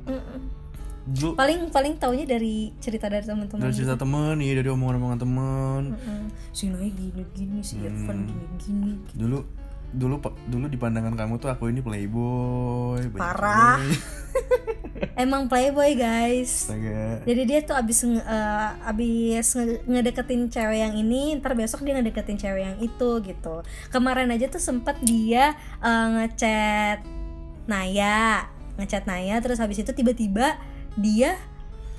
Mm-mm. 0.06 0.44
paling 1.34 1.70
paling 1.70 1.96
taunya 1.96 2.28
dari 2.28 2.76
cerita 2.78 3.08
dari 3.08 3.24
teman-teman 3.24 3.64
dari 3.64 3.74
cerita 3.74 3.96
temen 3.96 4.36
iya 4.38 4.60
dari 4.60 4.68
omongan-omongan 4.68 5.20
temen 5.22 5.82
Mm-mm. 5.94 6.24
si 6.52 6.68
Noe 6.68 6.90
gini 6.90 7.24
gini 7.32 7.60
si 7.62 7.80
Irfan 7.80 8.18
Hmm. 8.18 8.28
gini 8.28 8.46
gini 8.60 8.92
dulu 9.14 9.40
dulu 9.96 10.20
dulu 10.46 10.66
di 10.68 10.76
pandangan 10.76 11.16
kamu 11.16 11.40
tuh 11.40 11.48
aku 11.48 11.72
ini 11.72 11.80
playboy 11.80 13.00
Parah. 13.16 13.80
emang 15.24 15.48
playboy 15.48 15.96
guys 15.96 16.68
astaga 16.68 17.24
jadi 17.24 17.42
dia 17.46 17.60
tuh 17.64 17.78
abis 17.78 18.04
eh, 18.04 18.70
abis 18.84 19.56
nge- 19.56 19.84
ngedeketin 19.86 20.50
cewek 20.50 20.80
yang 20.82 20.94
ini 20.94 21.40
ntar 21.40 21.56
besok 21.56 21.88
dia 21.88 21.96
ngedeketin 21.96 22.36
cewek 22.36 22.62
yang 22.66 22.78
itu 22.78 23.10
gitu 23.24 23.64
kemarin 23.88 24.28
aja 24.30 24.52
tuh 24.52 24.60
sempet 24.60 25.00
dia 25.00 25.54
eh, 25.80 26.08
ngechat 26.12 27.00
Naya 27.66 28.50
ngechat 28.78 29.08
Naya 29.10 29.40
terus 29.42 29.62
habis 29.62 29.82
itu 29.82 29.92
tiba-tiba 29.92 30.60
dia 30.96 31.40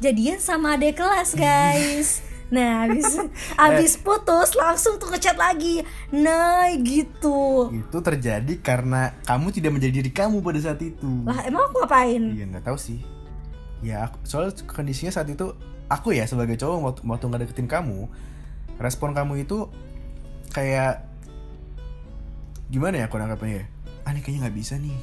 jadian 0.00 0.40
sama 0.40 0.76
adik 0.76 1.00
kelas 1.00 1.35
guys 1.35 2.08
nah 2.54 2.87
abis 2.87 3.18
abis 3.58 3.92
putus 3.99 4.54
langsung 4.54 5.02
tuh 5.02 5.11
ngechat 5.11 5.35
lagi 5.35 5.82
nah 6.14 6.70
gitu 6.78 7.75
itu 7.75 7.99
terjadi 7.99 8.54
karena 8.62 9.19
kamu 9.26 9.50
tidak 9.50 9.75
menjadi 9.75 9.95
diri 9.99 10.12
kamu 10.14 10.38
pada 10.47 10.62
saat 10.62 10.78
itu 10.78 11.26
lah 11.26 11.43
emang 11.43 11.67
aku 11.67 11.82
ngapain 11.82 12.23
Iya 12.36 12.45
nggak 12.47 12.64
tahu 12.71 12.78
sih. 12.78 13.00
Ya 13.84 14.08
aku, 14.08 14.17
soal 14.25 14.52
kondisinya 14.64 15.12
saat 15.12 15.28
itu 15.28 15.52
aku 15.86 16.17
ya 16.17 16.25
sebagai 16.25 16.56
cowok 16.56 16.78
waktu, 16.80 17.00
waktu 17.04 17.25
nggak 17.28 17.43
deketin 17.45 17.69
kamu, 17.69 18.08
respon 18.80 19.12
kamu 19.12 19.45
itu 19.45 19.69
kayak 20.56 21.04
gimana 22.73 23.04
ya 23.04 23.06
aku 23.06 23.21
nangkapnya 23.21 23.62
ya? 23.62 23.64
Ah 24.08 24.10
ini 24.17 24.25
kayaknya 24.25 24.49
nggak 24.49 24.56
bisa 24.56 24.75
nih. 24.80 24.97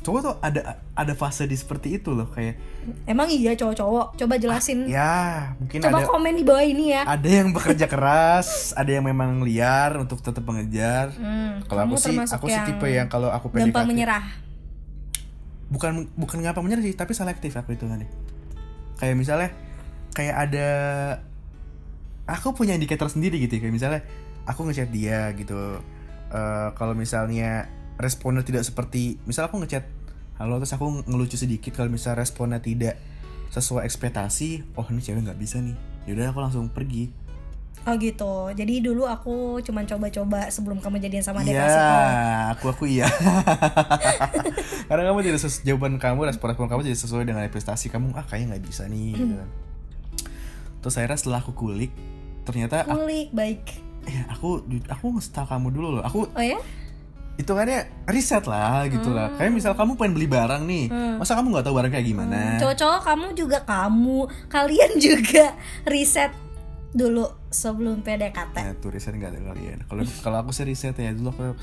Cowok 0.00 0.20
tuh 0.24 0.34
ada 0.40 0.80
ada 0.96 1.12
fase 1.12 1.44
di 1.44 1.52
seperti 1.52 2.00
itu 2.00 2.16
loh 2.16 2.24
kayak 2.32 2.56
emang 3.04 3.28
iya 3.28 3.52
cowok-cowok 3.52 4.16
coba 4.16 4.34
jelasin 4.40 4.88
ya 4.88 5.52
mungkin 5.60 5.84
coba 5.84 6.00
ada 6.00 6.08
komen 6.08 6.32
di 6.40 6.44
bawah 6.44 6.64
ini 6.64 6.96
ya 6.96 7.04
ada 7.04 7.28
yang 7.28 7.52
bekerja 7.52 7.84
keras, 7.84 8.72
ada 8.72 8.88
yang 8.88 9.04
memang 9.04 9.44
liar 9.44 10.00
untuk 10.00 10.24
tetap 10.24 10.40
mengejar. 10.40 11.12
Hmm, 11.12 11.60
Kalau 11.68 11.84
aku 11.84 12.00
sih 12.00 12.16
aku 12.16 12.46
sih 12.48 12.62
tipe 12.64 12.88
yang 12.88 13.12
kalau 13.12 13.28
aku 13.28 13.52
PDKT 13.52 13.68
gampang 13.68 13.86
menyerah. 13.92 14.24
bukan 15.68 16.08
bukan 16.16 16.38
gampang 16.40 16.64
menyerah 16.64 16.82
sih 16.82 16.96
tapi 16.96 17.12
selektif 17.12 17.52
aku 17.54 17.76
itu 17.76 17.84
kan 17.86 18.00
kayak 18.98 19.14
misalnya 19.14 19.52
kayak 20.16 20.34
ada 20.48 20.68
aku 22.26 22.56
punya 22.56 22.74
indikator 22.74 23.06
sendiri 23.06 23.36
gitu 23.38 23.58
ya. 23.58 23.68
kayak 23.68 23.74
misalnya 23.74 24.00
aku 24.48 24.64
ngechat 24.66 24.88
dia 24.90 25.30
gitu 25.36 25.78
Eh, 26.30 26.68
kalau 26.78 26.94
misalnya 26.94 27.66
responnya 28.00 28.42
tidak 28.42 28.64
seperti 28.64 29.20
misal 29.24 29.46
aku 29.46 29.60
ngechat 29.60 29.84
halo 30.36 30.56
terus 30.56 30.72
aku 30.72 31.04
ngelucu 31.04 31.36
sedikit 31.36 31.72
kalau 31.72 31.92
misalnya 31.92 32.24
responnya 32.24 32.58
tidak 32.58 32.96
sesuai 33.50 33.84
ekspektasi 33.84 34.64
oh 34.74 34.86
ini 34.88 34.98
cewek 34.98 35.20
nggak 35.22 35.36
bisa 35.36 35.60
nih 35.60 35.76
yaudah 36.08 36.32
aku 36.32 36.40
langsung 36.40 36.66
pergi 36.66 37.12
Oh 37.80 37.96
gitu. 37.96 38.52
Jadi 38.52 38.84
dulu 38.84 39.08
aku 39.08 39.56
cuman 39.64 39.88
coba-coba 39.88 40.52
sebelum 40.52 40.84
kamu 40.84 41.00
jadian 41.00 41.24
sama 41.24 41.40
dia 41.40 41.56
Iya, 41.56 41.64
tahu. 41.64 42.04
aku 42.52 42.64
aku 42.76 42.84
iya. 42.84 43.08
Karena 44.88 45.02
kamu 45.08 45.24
tidak 45.24 45.40
sesuai 45.40 45.64
jawaban 45.64 45.96
kamu, 45.96 46.28
respon-respon 46.28 46.68
kamu 46.68 46.80
tidak 46.84 47.00
sesuai 47.00 47.24
dengan 47.24 47.42
ekspektasi 47.48 47.88
kamu. 47.88 48.12
Ah, 48.12 48.28
kayaknya 48.28 48.52
nggak 48.52 48.64
bisa 48.68 48.84
nih. 48.84 49.16
gitu 49.16 49.32
kan. 49.32 49.48
Terus 50.80 50.94
akhirnya 50.96 51.18
setelah 51.24 51.40
aku 51.40 51.52
kulik, 51.56 51.88
ternyata 52.44 52.84
Kulik 52.84 53.32
baik. 53.32 53.64
eh, 54.04 54.28
aku 54.28 54.60
aku 54.84 55.06
nge 55.16 55.32
kamu 55.32 55.68
dulu 55.72 55.88
loh. 55.96 56.04
Aku 56.04 56.28
Oh 56.28 56.44
ya? 56.44 56.60
Hitungannya 57.40 58.04
riset 58.06 58.44
lah 58.44 58.84
gitu 58.92 59.10
lah. 59.10 59.32
Kayak 59.40 59.52
misal 59.56 59.72
kamu 59.72 59.96
pengen 59.96 60.12
beli 60.12 60.28
barang 60.28 60.62
nih, 60.68 60.84
masa 61.16 61.34
kamu 61.40 61.56
nggak 61.56 61.64
tahu 61.64 61.74
barang 61.80 61.92
kayak 61.92 62.06
gimana? 62.06 62.60
Cowok-cowok 62.60 63.00
kamu 63.00 63.26
juga 63.32 63.58
kamu, 63.64 64.18
kalian 64.52 64.92
juga 65.00 65.56
riset 65.88 66.32
dulu 66.90 67.26
sebelum 67.50 68.02
PDKT. 68.02 68.56
Nah, 68.60 68.74
tuh 68.78 68.90
riset 68.90 69.14
nggak 69.14 69.30
ada 69.32 69.40
kalian. 69.54 69.78
Kalau 69.86 70.02
kalau 70.24 70.36
aku 70.44 70.50
sih 70.52 70.66
riset 70.66 70.94
ya 70.98 71.10
dulu 71.14 71.32
aku, 71.32 71.56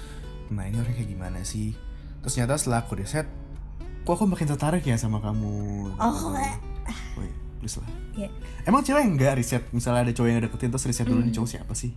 nah 0.56 0.66
ini 0.66 0.80
orang 0.80 0.96
kayak 0.96 1.10
gimana 1.12 1.40
sih? 1.44 1.76
Terus 2.24 2.34
ternyata 2.34 2.60
setelah 2.60 2.84
aku 2.84 2.98
riset, 3.00 3.28
kok 4.04 4.14
aku 4.16 4.26
makin 4.28 4.48
tertarik 4.48 4.84
ya 4.84 4.96
sama 4.98 5.20
kamu. 5.20 5.92
Oh, 6.00 6.34
eh. 6.36 6.56
Oh 7.20 7.24
iya, 7.24 7.36
please 7.60 7.78
lah. 7.80 7.90
Iya. 8.18 8.30
Emang 8.64 8.82
cewek 8.84 9.04
enggak 9.04 9.36
riset? 9.38 9.64
Misalnya 9.76 10.10
ada 10.10 10.14
cowok 10.16 10.28
yang 10.32 10.42
deketin 10.44 10.70
terus 10.72 10.86
riset 10.88 11.06
dulu 11.08 11.22
nih 11.24 11.34
cowok 11.36 11.50
siapa 11.52 11.74
sih? 11.76 11.92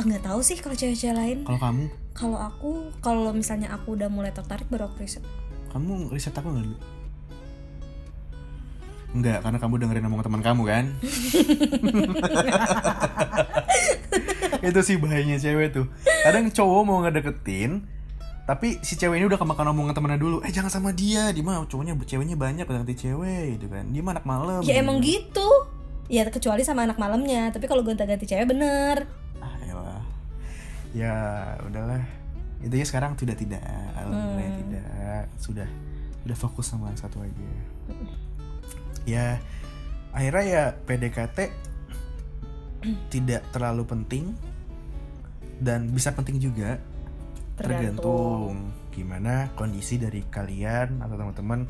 Nggak 0.00 0.24
tahu 0.24 0.40
sih 0.40 0.56
kalau 0.58 0.72
cewek-cewek 0.72 1.12
lain. 1.12 1.38
Kalau 1.44 1.60
kamu, 1.60 1.84
Kalau 2.10 2.38
aku, 2.38 2.70
kalau 3.00 3.30
misalnya 3.32 3.70
aku 3.70 3.96
udah 3.96 4.08
mulai 4.08 4.30
tertarik 4.30 4.68
baru 4.68 4.88
aku 4.88 5.00
riset. 5.00 5.24
kamu 5.70 6.10
riset 6.10 6.34
aku 6.34 6.50
nggak 6.50 6.66
dulu? 6.66 6.78
Enggak, 9.10 9.38
karena 9.42 9.58
kamu 9.58 9.74
dengerin 9.78 10.06
omongan 10.06 10.26
teman 10.26 10.42
kamu 10.42 10.62
kan? 10.66 10.84
Itu 14.66 14.80
sih 14.82 14.96
bahayanya 14.98 15.38
cewek 15.38 15.74
tuh. 15.74 15.86
Kadang 16.22 16.50
cowok 16.50 16.82
mau 16.86 17.02
ngedeketin, 17.02 17.86
tapi 18.46 18.78
si 18.82 18.94
cewek 18.94 19.18
ini 19.18 19.26
udah 19.26 19.38
kemakan 19.38 19.74
omongan 19.74 19.94
temennya 19.94 20.18
dulu. 20.18 20.42
Eh 20.46 20.50
jangan 20.50 20.70
sama 20.70 20.90
dia, 20.94 21.30
dia 21.30 21.42
mah 21.42 21.66
cowoknya 21.66 21.94
ceweknya 22.02 22.36
banyak 22.38 22.66
deketin 22.66 22.98
cewek 22.98 23.58
gitu 23.58 23.66
kan. 23.66 23.90
Dia 23.90 24.02
mah 24.02 24.12
anak 24.18 24.26
malam. 24.26 24.60
Ya 24.62 24.78
emang 24.78 25.02
gitu. 25.02 25.48
Ya 26.10 26.26
kecuali 26.26 26.62
sama 26.62 26.86
anak 26.86 26.98
malamnya. 26.98 27.50
Tapi 27.50 27.66
kalau 27.66 27.82
gonta-ganti 27.82 28.26
cewek 28.26 28.46
bener. 28.46 29.06
Ya, 30.90 31.14
udahlah. 31.62 32.02
Intinya 32.60 32.86
sekarang 32.86 33.12
sudah 33.16 33.32
tidak, 33.32 33.62
alhamdulillah 33.96 34.48
Hmm. 34.50 34.58
tidak. 34.66 35.22
Sudah 35.40 35.68
sudah 36.20 36.36
fokus 36.36 36.66
sama 36.68 36.92
yang 36.92 37.00
satu 37.00 37.24
aja. 37.24 37.48
Ya, 39.08 39.40
akhirnya 40.12 40.44
ya 40.44 40.64
PDKT 40.84 41.38
tidak 43.12 43.42
terlalu 43.52 43.84
penting 43.88 44.36
dan 45.60 45.88
bisa 45.92 46.12
penting 46.16 46.40
juga 46.40 46.80
tergantung 47.60 48.72
gimana 48.88 49.52
kondisi 49.52 50.00
dari 50.00 50.24
kalian 50.24 51.04
atau 51.04 51.16
teman-teman 51.20 51.68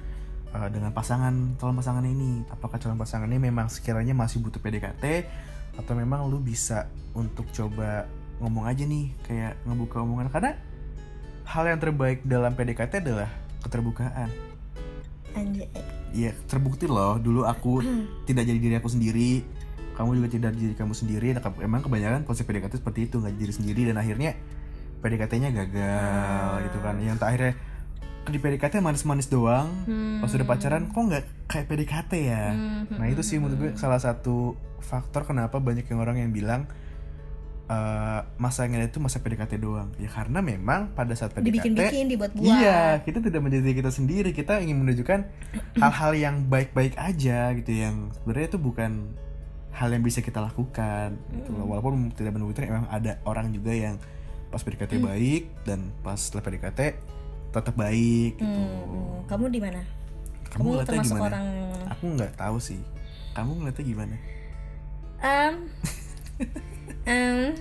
uh, 0.55 0.71
dengan 0.71 0.95
pasangan 0.95 1.59
calon 1.59 1.75
pasangan 1.75 2.07
ini 2.07 2.47
apakah 2.47 2.79
calon 2.79 2.95
pasangan 2.95 3.27
ini 3.27 3.51
memang 3.51 3.67
sekiranya 3.67 4.15
masih 4.15 4.39
butuh 4.39 4.63
PDKT 4.63 5.27
atau 5.83 5.93
memang 5.99 6.31
lu 6.31 6.39
bisa 6.39 6.87
untuk 7.15 7.51
coba 7.51 8.07
ngomong 8.41 8.65
aja 8.67 8.83
nih 8.89 9.13
kayak 9.29 9.53
ngebuka 9.69 10.03
omongan. 10.03 10.33
Karena 10.33 10.57
hal 11.47 11.65
yang 11.69 11.79
terbaik 11.79 12.25
dalam 12.25 12.57
PDKT 12.57 13.05
adalah 13.05 13.31
keterbukaan. 13.63 14.29
Anjay. 15.37 15.69
Iya 16.11 16.35
terbukti 16.51 16.91
loh. 16.91 17.21
Dulu 17.21 17.47
aku 17.47 17.85
tidak 18.29 18.49
jadi 18.49 18.59
diri 18.59 18.75
aku 18.81 18.89
sendiri. 18.91 19.45
Kamu 19.95 20.17
juga 20.17 20.29
tidak 20.33 20.57
jadi 20.57 20.75
kamu 20.75 20.97
sendiri. 20.97 21.37
Nah, 21.37 21.45
emang 21.61 21.85
kebanyakan 21.85 22.25
konsep 22.25 22.49
PDKT 22.49 22.81
seperti 22.81 23.07
itu 23.07 23.21
nggak 23.21 23.37
diri 23.37 23.53
sendiri. 23.53 23.83
Dan 23.85 24.01
akhirnya 24.01 24.33
PDKT-nya 25.05 25.53
gagal 25.53 26.51
gitu 26.67 26.79
kan. 26.81 26.97
Yang 26.99 27.17
tak 27.21 27.29
akhirnya 27.37 27.55
di 28.31 28.39
PDKT 28.39 28.75
manis-manis 28.81 29.29
doang. 29.29 29.69
Pas 30.23 30.31
udah 30.33 30.47
pacaran 30.47 30.89
kok 30.89 31.03
nggak 31.03 31.25
kayak 31.51 31.67
PDKT 31.69 32.13
ya? 32.17 32.45
Nah 32.89 33.07
itu 33.11 33.21
sih 33.21 33.37
menurut 33.37 33.59
gue 33.59 33.71
salah 33.77 34.01
satu 34.01 34.55
faktor 34.81 35.29
kenapa 35.29 35.61
banyak 35.61 35.85
yang 35.87 36.01
orang 36.01 36.17
yang 36.19 36.31
bilang 36.33 36.65
eh, 37.71 38.21
masa 38.37 38.67
yang 38.67 38.83
ada 38.83 38.91
itu 38.91 38.99
masa 38.99 39.23
PDKT 39.23 39.63
doang 39.63 39.95
ya 39.95 40.11
karena 40.11 40.43
memang 40.43 40.91
pada 40.91 41.15
saat 41.15 41.31
PDKT 41.31 41.47
dibikin-bikin 41.47 42.05
dibuat-buat 42.11 42.43
Iya, 42.43 42.99
kita 43.07 43.23
tidak 43.23 43.41
menjadi 43.47 43.71
kita 43.71 43.91
sendiri. 43.95 44.35
Kita 44.35 44.59
ingin 44.59 44.83
menunjukkan 44.83 45.21
hal-hal 45.83 46.13
yang 46.19 46.37
baik-baik 46.51 46.99
aja 46.99 47.55
gitu 47.55 47.71
yang 47.71 48.11
sebenarnya 48.19 48.47
itu 48.51 48.59
bukan 48.59 49.15
hal 49.71 49.89
yang 49.95 50.03
bisa 50.03 50.19
kita 50.19 50.43
lakukan 50.43 51.15
gitu 51.31 51.51
loh. 51.55 51.71
Walaupun 51.71 52.11
tidak 52.19 52.35
menuntut 52.35 52.59
memang 52.67 52.91
ada 52.91 53.23
orang 53.23 53.55
juga 53.55 53.71
yang 53.71 53.95
pas 54.51 54.67
PDKT 54.67 54.99
baik 54.99 55.43
dan 55.63 55.95
pas 56.03 56.19
setelah 56.19 56.43
PDKT 56.43 56.81
tetap 57.55 57.75
baik 57.79 58.35
gitu. 58.39 58.47
Hmm, 58.47 59.23
kamu 59.31 59.47
di 59.51 59.61
mana 59.63 59.83
Kamu, 60.51 60.83
kamu 60.83 60.87
termasuk 60.87 61.15
gimana? 61.15 61.27
orang 61.31 61.47
Aku 61.95 62.05
nggak 62.19 62.33
tahu 62.35 62.59
sih. 62.59 62.83
Kamu 63.35 63.63
ngeliatnya 63.63 63.85
gimana? 63.87 64.17
Em, 65.23 65.55
em, 67.11 67.53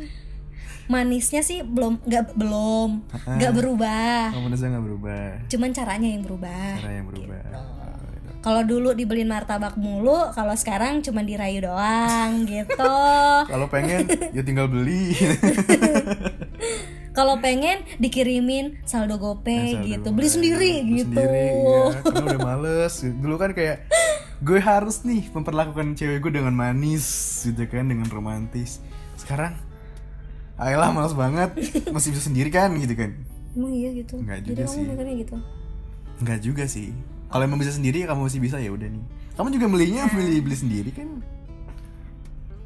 manisnya 0.85 1.41
sih 1.41 1.61
belum 1.61 2.01
nggak 2.01 2.33
belum 2.33 2.89
nggak 3.11 3.51
berubah 3.51 4.29
Kamu 4.31 4.45
merasa 4.47 4.65
nggak 4.67 4.85
berubah? 4.85 5.25
cuman 5.45 5.69
caranya 5.71 6.07
yang 6.07 6.21
berubah 6.21 6.71
Cara 6.79 6.91
yang 6.91 7.07
berubah. 7.07 7.41
Oh, 7.51 7.61
gitu. 8.09 8.29
kalau 8.39 8.61
dulu 8.63 8.89
dibeliin 8.93 9.27
martabak 9.27 9.73
mulu 9.75 10.29
kalau 10.31 10.53
sekarang 10.53 11.01
cuman 11.01 11.25
dirayu 11.25 11.61
doang 11.63 12.41
gitu 12.51 12.95
Kalau 13.45 13.67
pengen 13.67 14.05
ya 14.29 14.41
tinggal 14.41 14.65
beli. 14.65 15.13
kalau 17.09 17.37
pengen 17.37 17.83
dikirimin 17.97 18.79
saldo 18.83 19.17
gopay 19.17 19.75
Asal 19.75 19.85
gitu 19.85 20.07
dulu, 20.07 20.15
beli 20.15 20.25
eh, 20.25 20.31
sendiri 20.31 20.57
beli 20.79 20.95
gitu 20.95 21.19
sendiri, 21.19 21.45
iya. 21.51 21.81
Karena 22.01 22.25
udah 22.29 22.39
males 22.39 22.93
dulu 23.03 23.35
kan 23.35 23.51
kayak 23.51 23.77
gue 24.39 24.57
harus 24.57 25.03
nih 25.03 25.27
memperlakukan 25.29 25.93
cewek 25.93 26.17
gue 26.19 26.31
dengan 26.33 26.55
manis 26.55 27.05
gitu 27.43 27.59
kan 27.67 27.85
dengan 27.85 28.07
romantis 28.07 28.79
sekarang 29.29 29.53
ayolah 30.57 30.89
males 30.89 31.13
banget. 31.13 31.53
Masih 31.93 32.09
bisa 32.17 32.25
sendiri 32.25 32.49
kan 32.49 32.73
gitu 32.81 32.97
kan? 32.97 33.13
Emang 33.53 33.77
iya 33.77 33.93
gitu. 33.93 34.17
Nggak 34.17 34.41
jadi 34.41 34.49
juga 34.49 34.63
kamu 34.65 34.73
sih. 34.73 34.83
mikirnya 34.89 35.15
gitu? 35.21 35.35
Nggak 36.25 36.39
juga 36.41 36.63
sih. 36.65 36.89
Kalau 37.29 37.43
emang 37.45 37.61
bisa 37.61 37.77
sendiri 37.77 38.09
kamu 38.09 38.25
masih 38.25 38.41
bisa 38.41 38.57
ya 38.57 38.73
udah 38.73 38.89
nih. 38.89 39.05
Kamu 39.37 39.53
juga 39.53 39.69
belinya 39.69 40.09
beli 40.09 40.41
beli 40.41 40.57
sendiri 40.57 40.89
kan? 40.89 41.21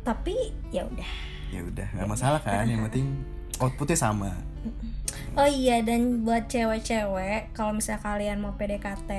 Tapi 0.07 0.55
ya 0.71 0.87
udah. 0.87 1.09
Ya 1.51 1.61
udah 1.67 1.87
nggak 1.99 2.07
masalah 2.07 2.39
kan 2.39 2.63
yang 2.63 2.87
penting 2.87 3.11
outputnya 3.59 3.99
sama. 3.99 4.31
Oh 5.35 5.49
iya 5.51 5.83
dan 5.83 6.23
buat 6.23 6.47
cewek-cewek 6.47 7.51
kalau 7.51 7.75
misalnya 7.75 8.01
kalian 8.07 8.39
mau 8.39 8.55
PDKT 8.55 9.11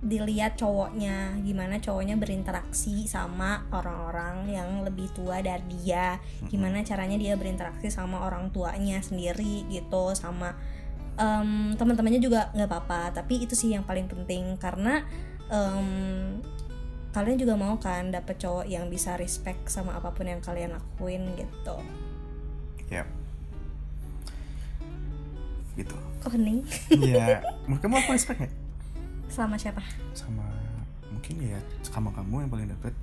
dilihat 0.00 0.56
cowoknya 0.56 1.36
gimana 1.44 1.76
cowoknya 1.76 2.16
berinteraksi 2.16 3.04
sama 3.04 3.68
orang-orang 3.68 4.48
yang 4.48 4.80
lebih 4.80 5.12
tua 5.12 5.44
dari 5.44 5.60
dia. 5.76 6.16
Gimana 6.48 6.80
caranya 6.80 7.20
dia 7.20 7.36
berinteraksi 7.36 7.92
sama 7.92 8.24
orang 8.24 8.48
tuanya 8.48 9.04
sendiri 9.04 9.68
gitu 9.68 10.16
sama 10.16 10.56
em, 11.20 11.76
teman-temannya 11.76 12.20
juga 12.24 12.48
nggak 12.56 12.68
apa-apa. 12.68 13.20
Tapi 13.20 13.44
itu 13.44 13.52
sih 13.52 13.76
yang 13.76 13.84
paling 13.84 14.08
penting 14.08 14.56
karena 14.56 15.04
em, 15.52 16.40
kalian 17.12 17.36
juga 17.36 17.60
mau 17.60 17.76
kan 17.76 18.08
dapet 18.08 18.40
cowok 18.40 18.64
yang 18.64 18.88
bisa 18.88 19.20
respect 19.20 19.68
sama 19.68 20.00
apa 20.00 20.16
pun 20.16 20.24
yang 20.24 20.40
kalian 20.40 20.72
lakuin 20.72 21.28
gitu. 21.36 21.76
Ya 22.88 23.04
gitu. 25.78 25.96
Kok 26.20 26.32
hening 26.36 26.64
ya 27.00 27.40
menurut 27.64 27.80
kamu 27.80 27.96
aku 28.04 28.12
respect 28.12 28.38
nggak 28.44 28.59
sama 29.30 29.54
siapa? 29.56 29.80
Sama 30.12 30.44
mungkin 31.10 31.42
ya 31.42 31.58
sama 31.86 32.10
kamu 32.12 32.46
yang 32.46 32.50
paling 32.50 32.68
deket. 32.70 32.94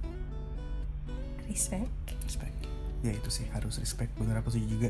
Respect. 1.47 1.89
Respect. 2.27 2.55
Ya 3.01 3.11
itu 3.15 3.29
sih 3.31 3.47
harus 3.55 3.79
respect. 3.79 4.11
Bener 4.19 4.37
aku 4.39 4.51
setuju 4.51 4.67
juga. 4.67 4.89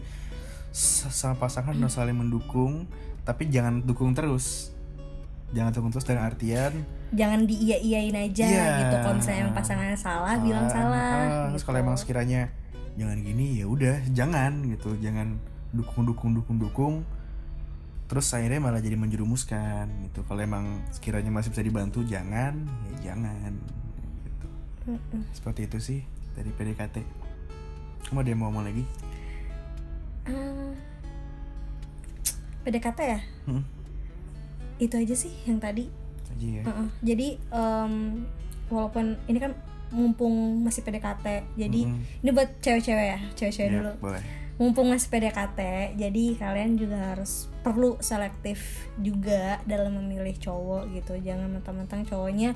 Sama 0.74 1.38
pasangan 1.38 1.74
harus 1.78 1.94
saling 1.96 2.18
mendukung 2.18 2.90
tapi 3.24 3.48
jangan 3.48 3.82
dukung 3.86 4.18
terus. 4.18 4.74
Jangan 5.54 5.72
dukung 5.72 5.92
terus 5.94 6.04
dalam 6.04 6.28
artian 6.28 6.74
jangan 7.16 7.48
diiya-iyain 7.48 8.16
aja 8.20 8.44
Iya. 8.44 8.68
gitu. 8.84 8.96
Kalau 9.00 9.16
misalnya 9.16 9.44
pasangannya 9.56 9.96
salah 9.96 10.36
bilang 10.44 10.68
ah, 10.68 10.72
salah 10.72 11.00
ah, 11.00 11.48
terus 11.48 11.64
gitu. 11.64 11.68
kalau 11.72 11.78
emang 11.80 11.96
sekiranya 11.96 12.42
jangan 13.00 13.18
gini 13.24 13.64
ya 13.64 13.66
udah 13.70 13.96
jangan 14.12 14.52
gitu. 14.68 14.92
Jangan 15.00 15.40
dukung 15.72 16.04
dukung 16.04 16.36
dukung 16.36 16.58
dukung 16.60 16.96
terus 18.08 18.32
akhirnya 18.32 18.60
malah 18.60 18.80
jadi 18.80 18.96
menjerumuskan 18.96 19.86
gitu. 20.06 20.24
Kalau 20.24 20.40
emang 20.40 20.66
sekiranya 20.90 21.28
masih 21.30 21.52
bisa 21.52 21.62
dibantu 21.62 22.02
jangan. 22.02 22.56
Ya 22.96 23.12
jangan. 23.12 23.52
Gitu. 24.24 24.48
Mm-mm. 24.88 25.22
seperti 25.32 25.62
itu 25.64 25.78
sih 25.78 26.00
dari 26.32 26.48
PDKT 26.50 27.04
kamu 28.04 28.18
ada 28.18 28.30
yang 28.30 28.40
mau 28.40 28.48
ngomong 28.48 28.64
lagi? 28.64 28.84
Ah, 30.24 30.72
PDKT 32.64 33.00
ya? 33.02 33.20
Hmm. 33.46 33.64
itu 34.78 34.94
aja 34.94 35.12
sih 35.12 35.34
yang 35.44 35.58
tadi. 35.58 35.90
Aja 36.30 36.48
ya. 36.48 36.64
Heeh. 36.64 36.88
jadi 37.02 37.28
em, 37.50 38.24
walaupun 38.68 39.18
ini 39.26 39.40
kan 39.42 39.58
mumpung 39.90 40.62
masih 40.62 40.84
PDKT 40.84 41.26
jadi 41.58 41.82
Mm-mm. 41.84 42.22
ini 42.22 42.30
buat 42.30 42.48
cewek-cewek 42.60 43.08
ya 43.08 43.20
cewek-cewek 43.34 43.68
Ya, 43.68 43.76
dulu. 43.76 43.92
boleh. 44.00 44.22
Mumpung 44.56 44.88
masih 44.88 45.10
PDKT 45.10 45.60
jadi 45.98 46.24
kalian 46.36 46.78
juga 46.78 46.98
harus 47.12 47.50
perlu 47.68 48.00
selektif 48.00 48.88
juga 48.98 49.60
dalam 49.68 50.00
memilih 50.00 50.40
cowok 50.40 50.88
gitu. 50.96 51.20
Jangan 51.20 51.52
mentang-mentang 51.52 52.08
cowoknya 52.08 52.56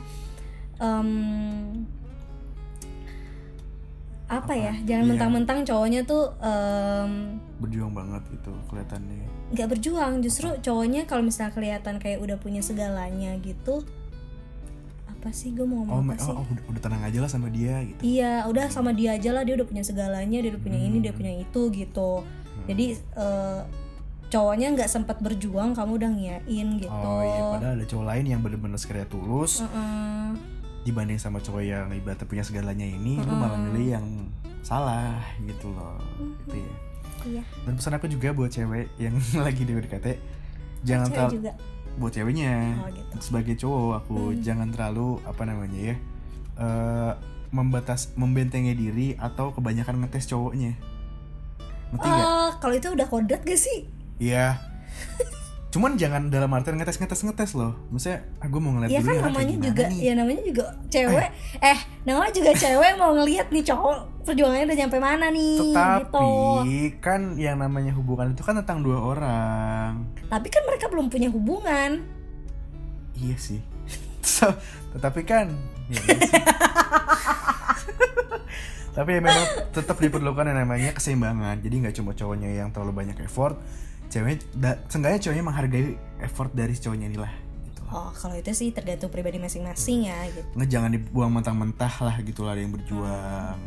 em, 0.79 1.09
apa, 4.31 4.53
ya? 4.55 4.71
Jangan 4.87 5.03
Iya. 5.03 5.11
mentang-mentang 5.11 5.59
cowoknya 5.67 6.07
tuh 6.07 6.31
em, 6.39 7.35
berjuang 7.59 7.91
banget 7.91 8.23
gitu 8.31 8.51
kelihatannya. 8.71 9.27
nggak 9.51 9.67
berjuang. 9.67 10.23
Justru 10.23 10.47
cowoknya 10.63 11.03
kalau 11.03 11.27
misalnya 11.27 11.51
kelihatan 11.51 11.99
kayak 11.99 12.23
udah 12.23 12.39
punya 12.39 12.63
segalanya 12.63 13.35
gitu 13.43 13.83
apa 15.11 15.29
sih 15.37 15.53
gue 15.53 15.67
mau 15.69 15.85
oh, 15.85 16.01
ngomong 16.01 16.01
ma- 16.01 16.17
apa 16.17 16.23
sih? 16.25 16.33
oh, 16.33 16.41
oh, 16.41 16.45
udah, 16.49 16.63
udah 16.73 16.81
tenang 16.81 17.03
aja 17.05 17.19
lah 17.21 17.29
sama 17.29 17.51
dia 17.53 17.77
gitu. 17.85 18.01
Iya, 18.01 18.47
udah 18.49 18.65
sama 18.73 18.89
dia 18.95 19.13
aja 19.13 19.29
lah. 19.29 19.43
Dia 19.45 19.53
udah 19.53 19.67
punya 19.69 19.83
segalanya, 19.85 20.39
dia 20.41 20.49
udah 20.49 20.63
punya 20.63 20.79
ini, 20.81 20.97
dia 20.97 21.13
punya 21.13 21.29
itu 21.35 21.61
gitu. 21.69 22.23
Jadi 22.65 22.85
eh, 22.97 23.61
cowoknya 24.31 24.67
nggak 24.71 24.87
sempat 24.87 25.19
berjuang, 25.19 25.75
kamu 25.75 25.91
udah 25.93 26.09
ngiyain 26.09 26.67
gitu. 26.79 26.87
oh 26.89 27.19
iya 27.19 27.41
padahal 27.51 27.73
ada 27.75 27.85
cowok 27.85 28.05
lain 28.07 28.25
yang 28.25 28.39
bener-bener 28.39 28.75
sekiranya 28.75 29.05
tulus 29.05 29.59
Heeh. 29.59 30.31
dibanding 30.81 31.19
sama 31.19 31.37
cowok 31.37 31.61
yang 31.61 31.91
ibaratnya 31.91 32.23
punya 32.23 32.41
segalanya 32.41 32.83
ini 32.83 33.19
lu 33.19 33.33
malah 33.33 33.59
milih 33.59 33.87
yang 33.91 34.07
salah 34.61 35.19
gitu 35.41 35.67
loh 35.69 35.99
gitu 36.45 36.57
ya 36.57 36.73
Iya. 37.21 37.43
dan 37.61 37.77
pesan 37.77 37.93
aku 37.93 38.09
juga 38.09 38.33
buat 38.33 38.49
cewek 38.49 38.97
yang 38.97 39.13
lagi 39.45 39.61
di 39.61 39.71
PDKT 39.71 40.07
jangan 40.81 41.07
terlalu 41.07 41.33
juga. 41.37 41.51
buat 41.93 42.11
ceweknya 42.11 42.53
Oh 42.79 42.89
gitu. 42.89 43.13
sebagai 43.21 43.53
cowok 43.55 43.93
aku 43.99 44.17
jangan 44.41 44.71
terlalu 44.71 45.21
apa 45.21 45.43
namanya 45.43 45.93
ya 45.93 45.95
eh, 46.57 47.11
membatas 47.51 48.15
membentengi 48.15 48.73
diri 48.73 49.07
atau 49.13 49.51
kebanyakan 49.51 50.01
ngetes 50.01 50.25
cowoknya 50.25 50.73
ngerti 51.93 52.09
Eh, 52.09 52.49
kalau 52.57 52.73
itu 52.73 52.87
udah 52.89 53.05
kodrat 53.05 53.43
gak 53.43 53.59
sih? 53.59 53.85
Iya. 54.21 54.61
Cuman 55.71 55.95
jangan 55.95 56.27
dalam 56.27 56.51
artian 56.51 56.75
ngetes 56.77 56.99
ngetes 56.99 57.23
ngetes 57.23 57.51
loh. 57.55 57.73
Maksudnya, 57.89 58.27
ah, 58.37 58.47
gue 58.51 58.59
mau 58.59 58.75
ngeliat 58.75 58.91
Ya 58.91 58.99
dulu 58.99 59.07
kan 59.07 59.15
ya, 59.15 59.23
namanya 59.25 59.55
juga, 59.57 59.83
nih. 59.87 59.99
ya 60.03 60.13
namanya 60.13 60.41
juga 60.43 60.63
cewek. 60.91 61.29
Eh, 61.63 61.79
namanya 62.03 62.31
juga 62.35 62.51
cewek 62.53 62.91
mau 62.99 63.11
ngelihat 63.15 63.47
nih 63.49 63.63
cowok 63.65 63.97
perjuangannya 64.21 64.65
udah 64.69 64.77
nyampe 64.77 64.97
mana 65.01 65.25
nih 65.33 65.57
Tetapi 65.73 65.97
gitu. 66.05 66.27
kan 67.01 67.21
yang 67.41 67.57
namanya 67.57 67.89
hubungan 67.97 68.37
itu 68.37 68.43
kan 68.45 68.59
tentang 68.61 68.85
dua 68.85 68.99
orang. 69.01 70.05
Tapi 70.29 70.47
kan 70.51 70.61
mereka 70.69 70.85
belum 70.91 71.09
punya 71.09 71.31
hubungan. 71.33 72.05
Iya 73.17 73.37
sih. 73.39 73.59
So, 74.21 74.53
tetapi 74.93 75.25
kan 75.25 75.49
ya 75.89 75.97
iya. 75.97 76.45
Tapi 78.91 79.09
ya 79.17 79.21
memang 79.23 79.45
tetap 79.71 79.97
diperlukan 79.97 80.45
yang 80.45 80.67
namanya 80.67 80.91
keseimbangan. 80.91 81.63
Jadi 81.63 81.75
nggak 81.79 81.95
cuma 81.95 82.11
cowoknya 82.11 82.51
yang 82.51 82.69
terlalu 82.69 82.91
banyak 82.91 83.17
effort, 83.23 83.55
ceweknya 84.11 84.37
da, 84.53 84.71
seenggaknya 84.85 85.19
cowoknya 85.23 85.45
menghargai 85.47 85.83
effort 86.19 86.51
dari 86.51 86.75
cowoknya 86.75 87.07
ini 87.07 87.17
lah. 87.17 87.33
Gitu. 87.65 87.81
Oh, 87.87 88.11
kalau 88.11 88.35
itu 88.35 88.51
sih 88.51 88.69
tergantung 88.69 89.07
pribadi 89.07 89.39
masing-masing 89.39 90.07
ya 90.07 90.19
gitu. 90.29 90.47
nggak 90.53 90.69
jangan 90.69 90.91
dibuang 90.91 91.31
mentah-mentah 91.31 91.93
lah 92.03 92.15
gitu 92.21 92.43
lah 92.43 92.55
ada 92.55 92.61
yang 92.61 92.71
berjuang 92.71 93.59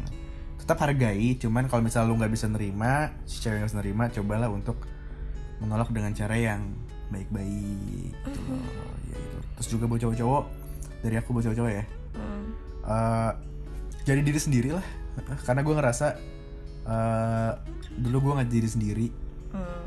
tetap 0.57 0.80
hargai 0.80 1.37
cuman 1.37 1.68
kalau 1.68 1.85
misalnya 1.85 2.09
lu 2.09 2.16
nggak 2.16 2.33
bisa 2.33 2.48
nerima 2.48 3.12
si 3.28 3.37
cewek 3.40 3.61
nggak 3.61 3.68
bisa 3.68 3.80
nerima 3.85 4.04
cobalah 4.09 4.48
untuk 4.48 4.80
menolak 5.61 5.92
dengan 5.92 6.16
cara 6.16 6.40
yang 6.40 6.72
baik-baik 7.12 8.16
gitu 8.16 8.40
loh 8.48 8.64
ya 9.04 9.16
gitu 9.20 9.38
terus 9.61 9.68
juga 9.68 9.85
buat 9.85 10.00
cowok-cowok 10.00 10.44
dari 11.04 11.14
aku 11.20 11.28
buat 11.33 11.44
cowok-cowok 11.44 11.72
ya 11.72 11.85
Hmm. 12.14 12.46
Eh, 12.87 13.33
jadi 14.07 14.22
diri 14.22 14.38
sendiri 14.38 14.70
lah 14.72 14.87
karena 15.44 15.61
gue 15.61 15.74
ngerasa 15.74 16.07
eh, 16.87 17.52
dulu 17.98 18.16
gue 18.24 18.33
nggak 18.40 18.48
diri 18.48 18.68
sendiri 18.68 19.07
Hmm. 19.52 19.85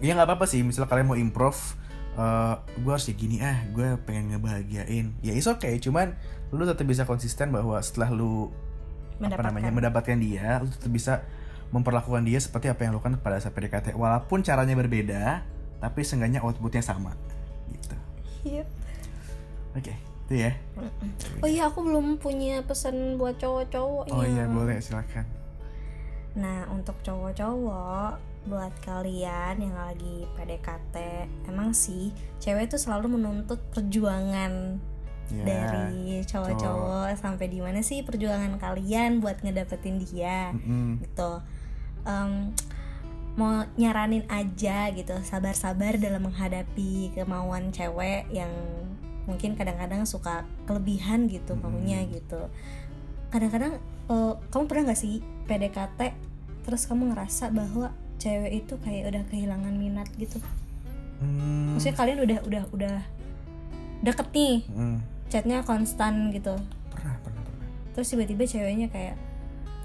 Ya 0.00 0.16
nggak 0.16 0.28
apa-apa 0.28 0.46
sih. 0.48 0.64
Misalnya 0.64 0.88
kalian 0.88 1.06
mau 1.10 1.18
improv 1.18 1.56
eh 2.14 2.54
gue 2.78 2.92
harus 2.94 3.10
kayak 3.10 3.18
gini 3.18 3.42
ah 3.42 3.58
gue 3.74 3.98
pengen 4.06 4.34
ngebahagiain. 4.36 5.18
Ya 5.20 5.34
is 5.34 5.50
okay. 5.50 5.76
Cuman 5.82 6.14
lu 6.54 6.62
tetap 6.62 6.86
bisa 6.86 7.02
konsisten 7.02 7.50
bahwa 7.50 7.76
setelah 7.82 8.14
lu 8.14 8.48
apa 9.14 9.30
Mendapatkan. 9.30 9.46
namanya 9.46 9.70
mendapatkan 9.70 10.18
dia 10.18 10.58
lu 10.58 10.66
tetap 10.70 10.90
bisa 10.90 11.12
memperlakukan 11.70 12.22
dia 12.26 12.38
seperti 12.38 12.66
apa 12.70 12.86
yang 12.86 12.94
lu 12.94 13.02
lakukan 13.02 13.18
pada 13.22 13.38
saat 13.42 13.54
PDKT 13.54 13.94
walaupun 13.94 14.42
caranya 14.46 14.74
berbeda 14.78 15.42
tapi 15.82 16.00
seenggaknya 16.06 16.42
outputnya 16.42 16.82
sama. 16.82 17.14
Gitu. 17.70 17.96
Yep. 18.46 18.66
oke 19.74 19.94
itu 20.24 20.34
ya. 20.40 20.52
Oh 21.42 21.48
iya 21.50 21.68
aku 21.68 21.84
belum 21.84 22.16
punya 22.22 22.62
pesan 22.64 23.18
buat 23.18 23.36
cowok-cowok 23.42 24.08
oh 24.14 24.24
iya 24.24 24.46
boleh 24.46 24.78
silakan. 24.78 25.26
Nah 26.38 26.66
untuk 26.70 26.94
cowok-cowok 27.02 28.33
buat 28.44 28.72
kalian 28.84 29.56
yang 29.56 29.76
lagi 29.76 30.28
PDKT 30.36 30.96
emang 31.48 31.72
sih 31.72 32.12
cewek 32.40 32.68
tuh 32.68 32.80
selalu 32.80 33.16
menuntut 33.16 33.56
perjuangan 33.72 34.76
ya 35.32 35.44
dari 35.44 36.20
cowok-cowok 36.28 37.16
sampai 37.16 37.46
di 37.48 37.64
mana 37.64 37.80
sih 37.80 38.04
perjuangan 38.04 38.60
kalian 38.60 39.24
buat 39.24 39.40
ngedapetin 39.40 39.96
dia 40.04 40.52
Mm-mm. 40.52 41.00
gitu. 41.00 41.40
Em, 42.04 42.52
mau 43.34 43.66
nyaranin 43.74 44.28
aja 44.30 44.92
gitu 44.94 45.16
sabar-sabar 45.26 45.98
dalam 45.98 46.28
menghadapi 46.28 47.16
kemauan 47.16 47.74
cewek 47.74 48.30
yang 48.30 48.52
mungkin 49.24 49.56
kadang-kadang 49.56 50.04
suka 50.04 50.44
kelebihan 50.68 51.26
gitu 51.26 51.56
maunya 51.56 52.04
gitu. 52.04 52.52
Kadang-kadang 53.32 53.80
eh, 54.12 54.34
kamu 54.52 54.64
pernah 54.68 54.82
nggak 54.92 55.00
sih 55.00 55.24
PDKT 55.48 56.00
terus 56.64 56.84
kamu 56.88 57.12
ngerasa 57.12 57.52
bahwa 57.52 57.92
cewek 58.18 58.64
itu 58.64 58.74
kayak 58.80 59.14
udah 59.14 59.22
kehilangan 59.28 59.74
minat 59.74 60.08
gitu. 60.16 60.38
Hmm, 61.22 61.76
maksudnya 61.78 61.96
kalian 61.96 62.18
udah 62.26 62.38
udah 62.44 62.62
udah 62.74 62.96
deket 64.04 64.28
nih 64.34 64.56
mm. 64.68 64.98
chatnya 65.30 65.58
konstan 65.62 66.34
gitu. 66.34 66.54
Pernah 66.92 67.16
pernah 67.22 67.42
pernah. 67.42 67.66
Terus 67.96 68.06
tiba-tiba 68.12 68.44
ceweknya 68.44 68.88
kayak 68.90 69.16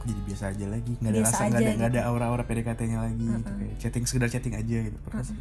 jadi 0.07 0.21
biasa 0.25 0.43
aja 0.55 0.65
lagi? 0.71 0.93
Nggak 0.97 1.11
ada 1.11 1.19
Biasa 1.21 1.35
rasa 1.35 1.43
nggak 1.43 1.59
ada 1.59 1.71
nggak 1.75 1.91
gitu. 1.91 1.99
ada 1.99 2.07
aura-aura 2.09 2.43
PDKT-nya 2.47 2.97
lagi 3.03 3.25
gitu. 3.27 3.51
kayak 3.51 3.75
chatting 3.77 4.05
sekedar 4.07 4.29
chatting 4.31 4.55
aja 4.55 4.77
gitu. 4.89 4.97
Pernah 5.05 5.23
sih 5.23 5.35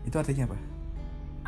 itu 0.00 0.16
artinya 0.16 0.44
apa? 0.48 0.58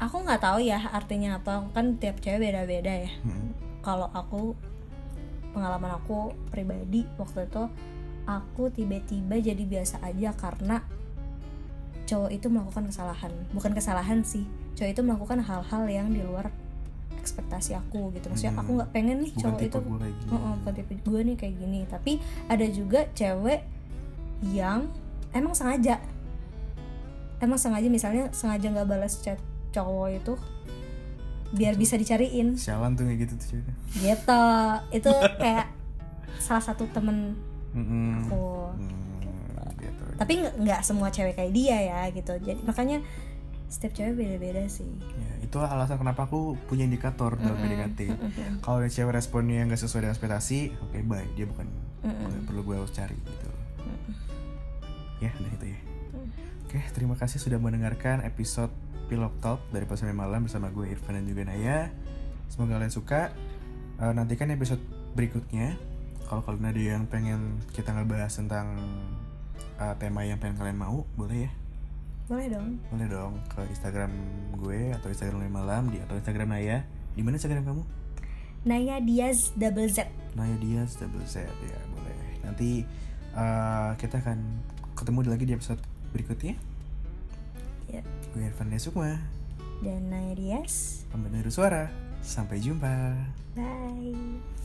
Aku 0.09 0.17
nggak 0.23 0.41
tahu 0.43 0.59
ya 0.61 0.79
artinya 0.93 1.41
apa. 1.41 1.67
Kan 1.73 1.97
tiap 1.97 2.21
cewek 2.21 2.53
beda-beda 2.53 2.93
ya. 2.93 3.13
Hmm. 3.25 3.51
kalau 3.83 4.07
aku 4.15 4.55
pengalaman 5.51 5.99
aku 5.99 6.31
pribadi 6.55 7.03
waktu 7.19 7.51
itu 7.51 7.67
aku 8.39 8.71
tiba-tiba 8.71 9.37
jadi 9.37 9.61
biasa 9.61 10.01
aja 10.01 10.33
karena 10.33 10.81
cowok 12.05 12.31
itu 12.31 12.47
melakukan 12.49 12.89
kesalahan. 12.89 13.33
Bukan 13.53 13.73
kesalahan 13.73 14.21
sih 14.23 14.45
cowok 14.73 14.91
itu 14.91 15.03
melakukan 15.03 15.39
hal-hal 15.41 15.85
yang 15.85 16.09
di 16.09 16.21
luar 16.21 16.49
ekspektasi 17.17 17.77
aku 17.77 18.11
gitu. 18.13 18.27
Maksudnya 18.29 18.57
Hmm. 18.57 18.63
aku 18.65 18.71
nggak 18.77 18.91
pengen 18.91 19.17
nih 19.23 19.33
bukan 19.33 19.43
cowok 19.47 19.61
itu 19.63 19.79
gue 19.79 19.99
gini. 20.03 20.31
Heeh, 20.33 20.53
bukan 20.59 20.73
tipe 20.75 20.95
gue 20.99 21.21
nih 21.23 21.37
kayak 21.37 21.55
gini. 21.57 21.81
Tapi 21.87 22.13
ada 22.49 22.67
juga 22.67 23.01
cewek 23.13 23.61
yang 24.51 24.91
emang 25.31 25.55
sengaja. 25.55 26.03
Emang 27.39 27.59
sengaja 27.59 27.87
misalnya 27.87 28.31
sengaja 28.31 28.67
nggak 28.71 28.87
balas 28.87 29.19
chat 29.19 29.39
cowok 29.71 30.09
itu 30.13 30.35
biar 31.53 31.77
bisa 31.77 31.95
dicariin. 31.95 32.57
Sialan 32.57 32.97
tuh 32.97 33.07
kayak 33.07 33.19
gitu 33.25 33.33
tuh 33.37 33.47
ceweknya. 33.55 33.75
Gitu. 33.95 34.43
Itu 34.91 35.11
kayak 35.39 35.67
salah 36.45 36.65
satu 36.65 36.91
temen 36.91 37.39
Aku 37.73 38.73
Hmm, 38.73 38.89
gitu. 39.77 40.05
tapi 40.15 40.33
nggak 40.39 40.81
semua 40.83 41.09
cewek 41.09 41.35
kayak 41.35 41.53
dia 41.53 41.77
ya 41.83 42.01
gitu 42.09 42.33
jadi 42.37 42.61
makanya 42.63 43.01
setiap 43.67 43.93
cewek 43.93 44.15
beda-beda 44.15 44.63
sih 44.67 44.87
Ya, 45.01 45.33
itu 45.43 45.57
alasan 45.59 45.97
kenapa 45.97 46.25
aku 46.25 46.55
punya 46.67 46.85
indikator 46.85 47.35
dalam 47.35 47.57
PDKT. 47.57 48.13
Kalau 48.61 48.79
yang 48.79 48.89
cewek 48.89 49.13
responnya 49.13 49.65
nggak 49.65 49.77
sesuai 49.79 50.01
dengan 50.03 50.13
ekspektasi, 50.13 50.59
oke 50.79 50.99
bye, 51.03 51.25
dia 51.33 51.45
bukan 51.45 51.67
nggak 52.03 52.45
perlu 52.45 52.61
gue 52.63 52.77
harus 52.77 52.91
cari 52.91 53.17
gitu. 53.17 53.49
Ya, 55.19 55.31
udah 55.31 55.53
itu 55.53 55.67
ya. 55.69 55.81
Oke, 56.65 56.79
terima 56.91 57.15
kasih 57.15 57.39
sudah 57.39 57.57
mendengarkan 57.57 58.21
episode 58.23 58.73
Pilot 59.07 59.33
Talk 59.39 59.61
dari 59.69 59.85
Pas 59.85 59.95
Sampai 59.95 60.13
Malam 60.13 60.43
bersama 60.43 60.67
gue 60.69 60.89
Irfan 60.89 61.15
dan 61.15 61.25
juga 61.25 61.45
Naya. 61.45 61.93
Semoga 62.49 62.77
kalian 62.77 62.91
suka. 62.91 63.31
Eh, 63.99 64.13
nantikan 64.13 64.49
episode 64.51 64.81
berikutnya. 65.13 65.77
Kalau 66.33 66.49
kalian 66.49 66.65
ada 66.65 66.81
yang 66.81 67.05
pengen 67.13 67.61
kita 67.77 67.93
ngebahas 67.93 68.33
tentang 68.33 68.81
eh, 69.77 69.95
tema 70.01 70.25
yang 70.25 70.41
pengen 70.41 70.57
kalian 70.57 70.81
mau, 70.81 71.05
boleh 71.13 71.45
ya? 71.45 71.53
boleh 72.25 72.49
dong. 72.49 72.81
Boleh 72.89 73.09
dong 73.13 73.35
ke 73.53 73.61
Instagram 73.69 74.09
gue 74.57 74.97
atau 74.97 75.13
Instagram 75.13 75.45
Lima 75.45 75.61
Malam 75.61 75.93
di 75.93 76.01
atau 76.01 76.17
Instagram 76.17 76.57
Naya. 76.57 76.89
Di 77.13 77.21
mana 77.21 77.37
Instagram 77.37 77.69
kamu? 77.69 77.83
Naya 78.65 78.97
Diaz 79.05 79.53
double 79.53 79.93
Z. 79.93 80.09
Naya 80.33 80.57
Diaz 80.57 80.97
double 80.97 81.29
Z 81.29 81.45
ya 81.45 81.81
boleh. 81.93 82.17
Nanti 82.41 82.89
eh, 83.37 83.91
kita 84.01 84.25
akan 84.25 84.39
ketemu 84.97 85.29
lagi 85.29 85.45
di 85.45 85.53
episode 85.53 85.85
berikutnya. 86.17 86.57
Ya. 87.93 88.01
gue 88.33 88.41
Irfan 88.41 88.73
Desukma. 88.73 89.21
Dan 89.85 90.09
Naya 90.09 90.33
Diaz. 90.33 91.05
Pembenar 91.13 91.45
suara 91.53 91.93
sampai 92.25 92.57
jumpa. 92.65 93.21
Bye 93.53 94.62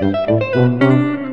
Thank 0.00 0.82
you. 0.82 1.29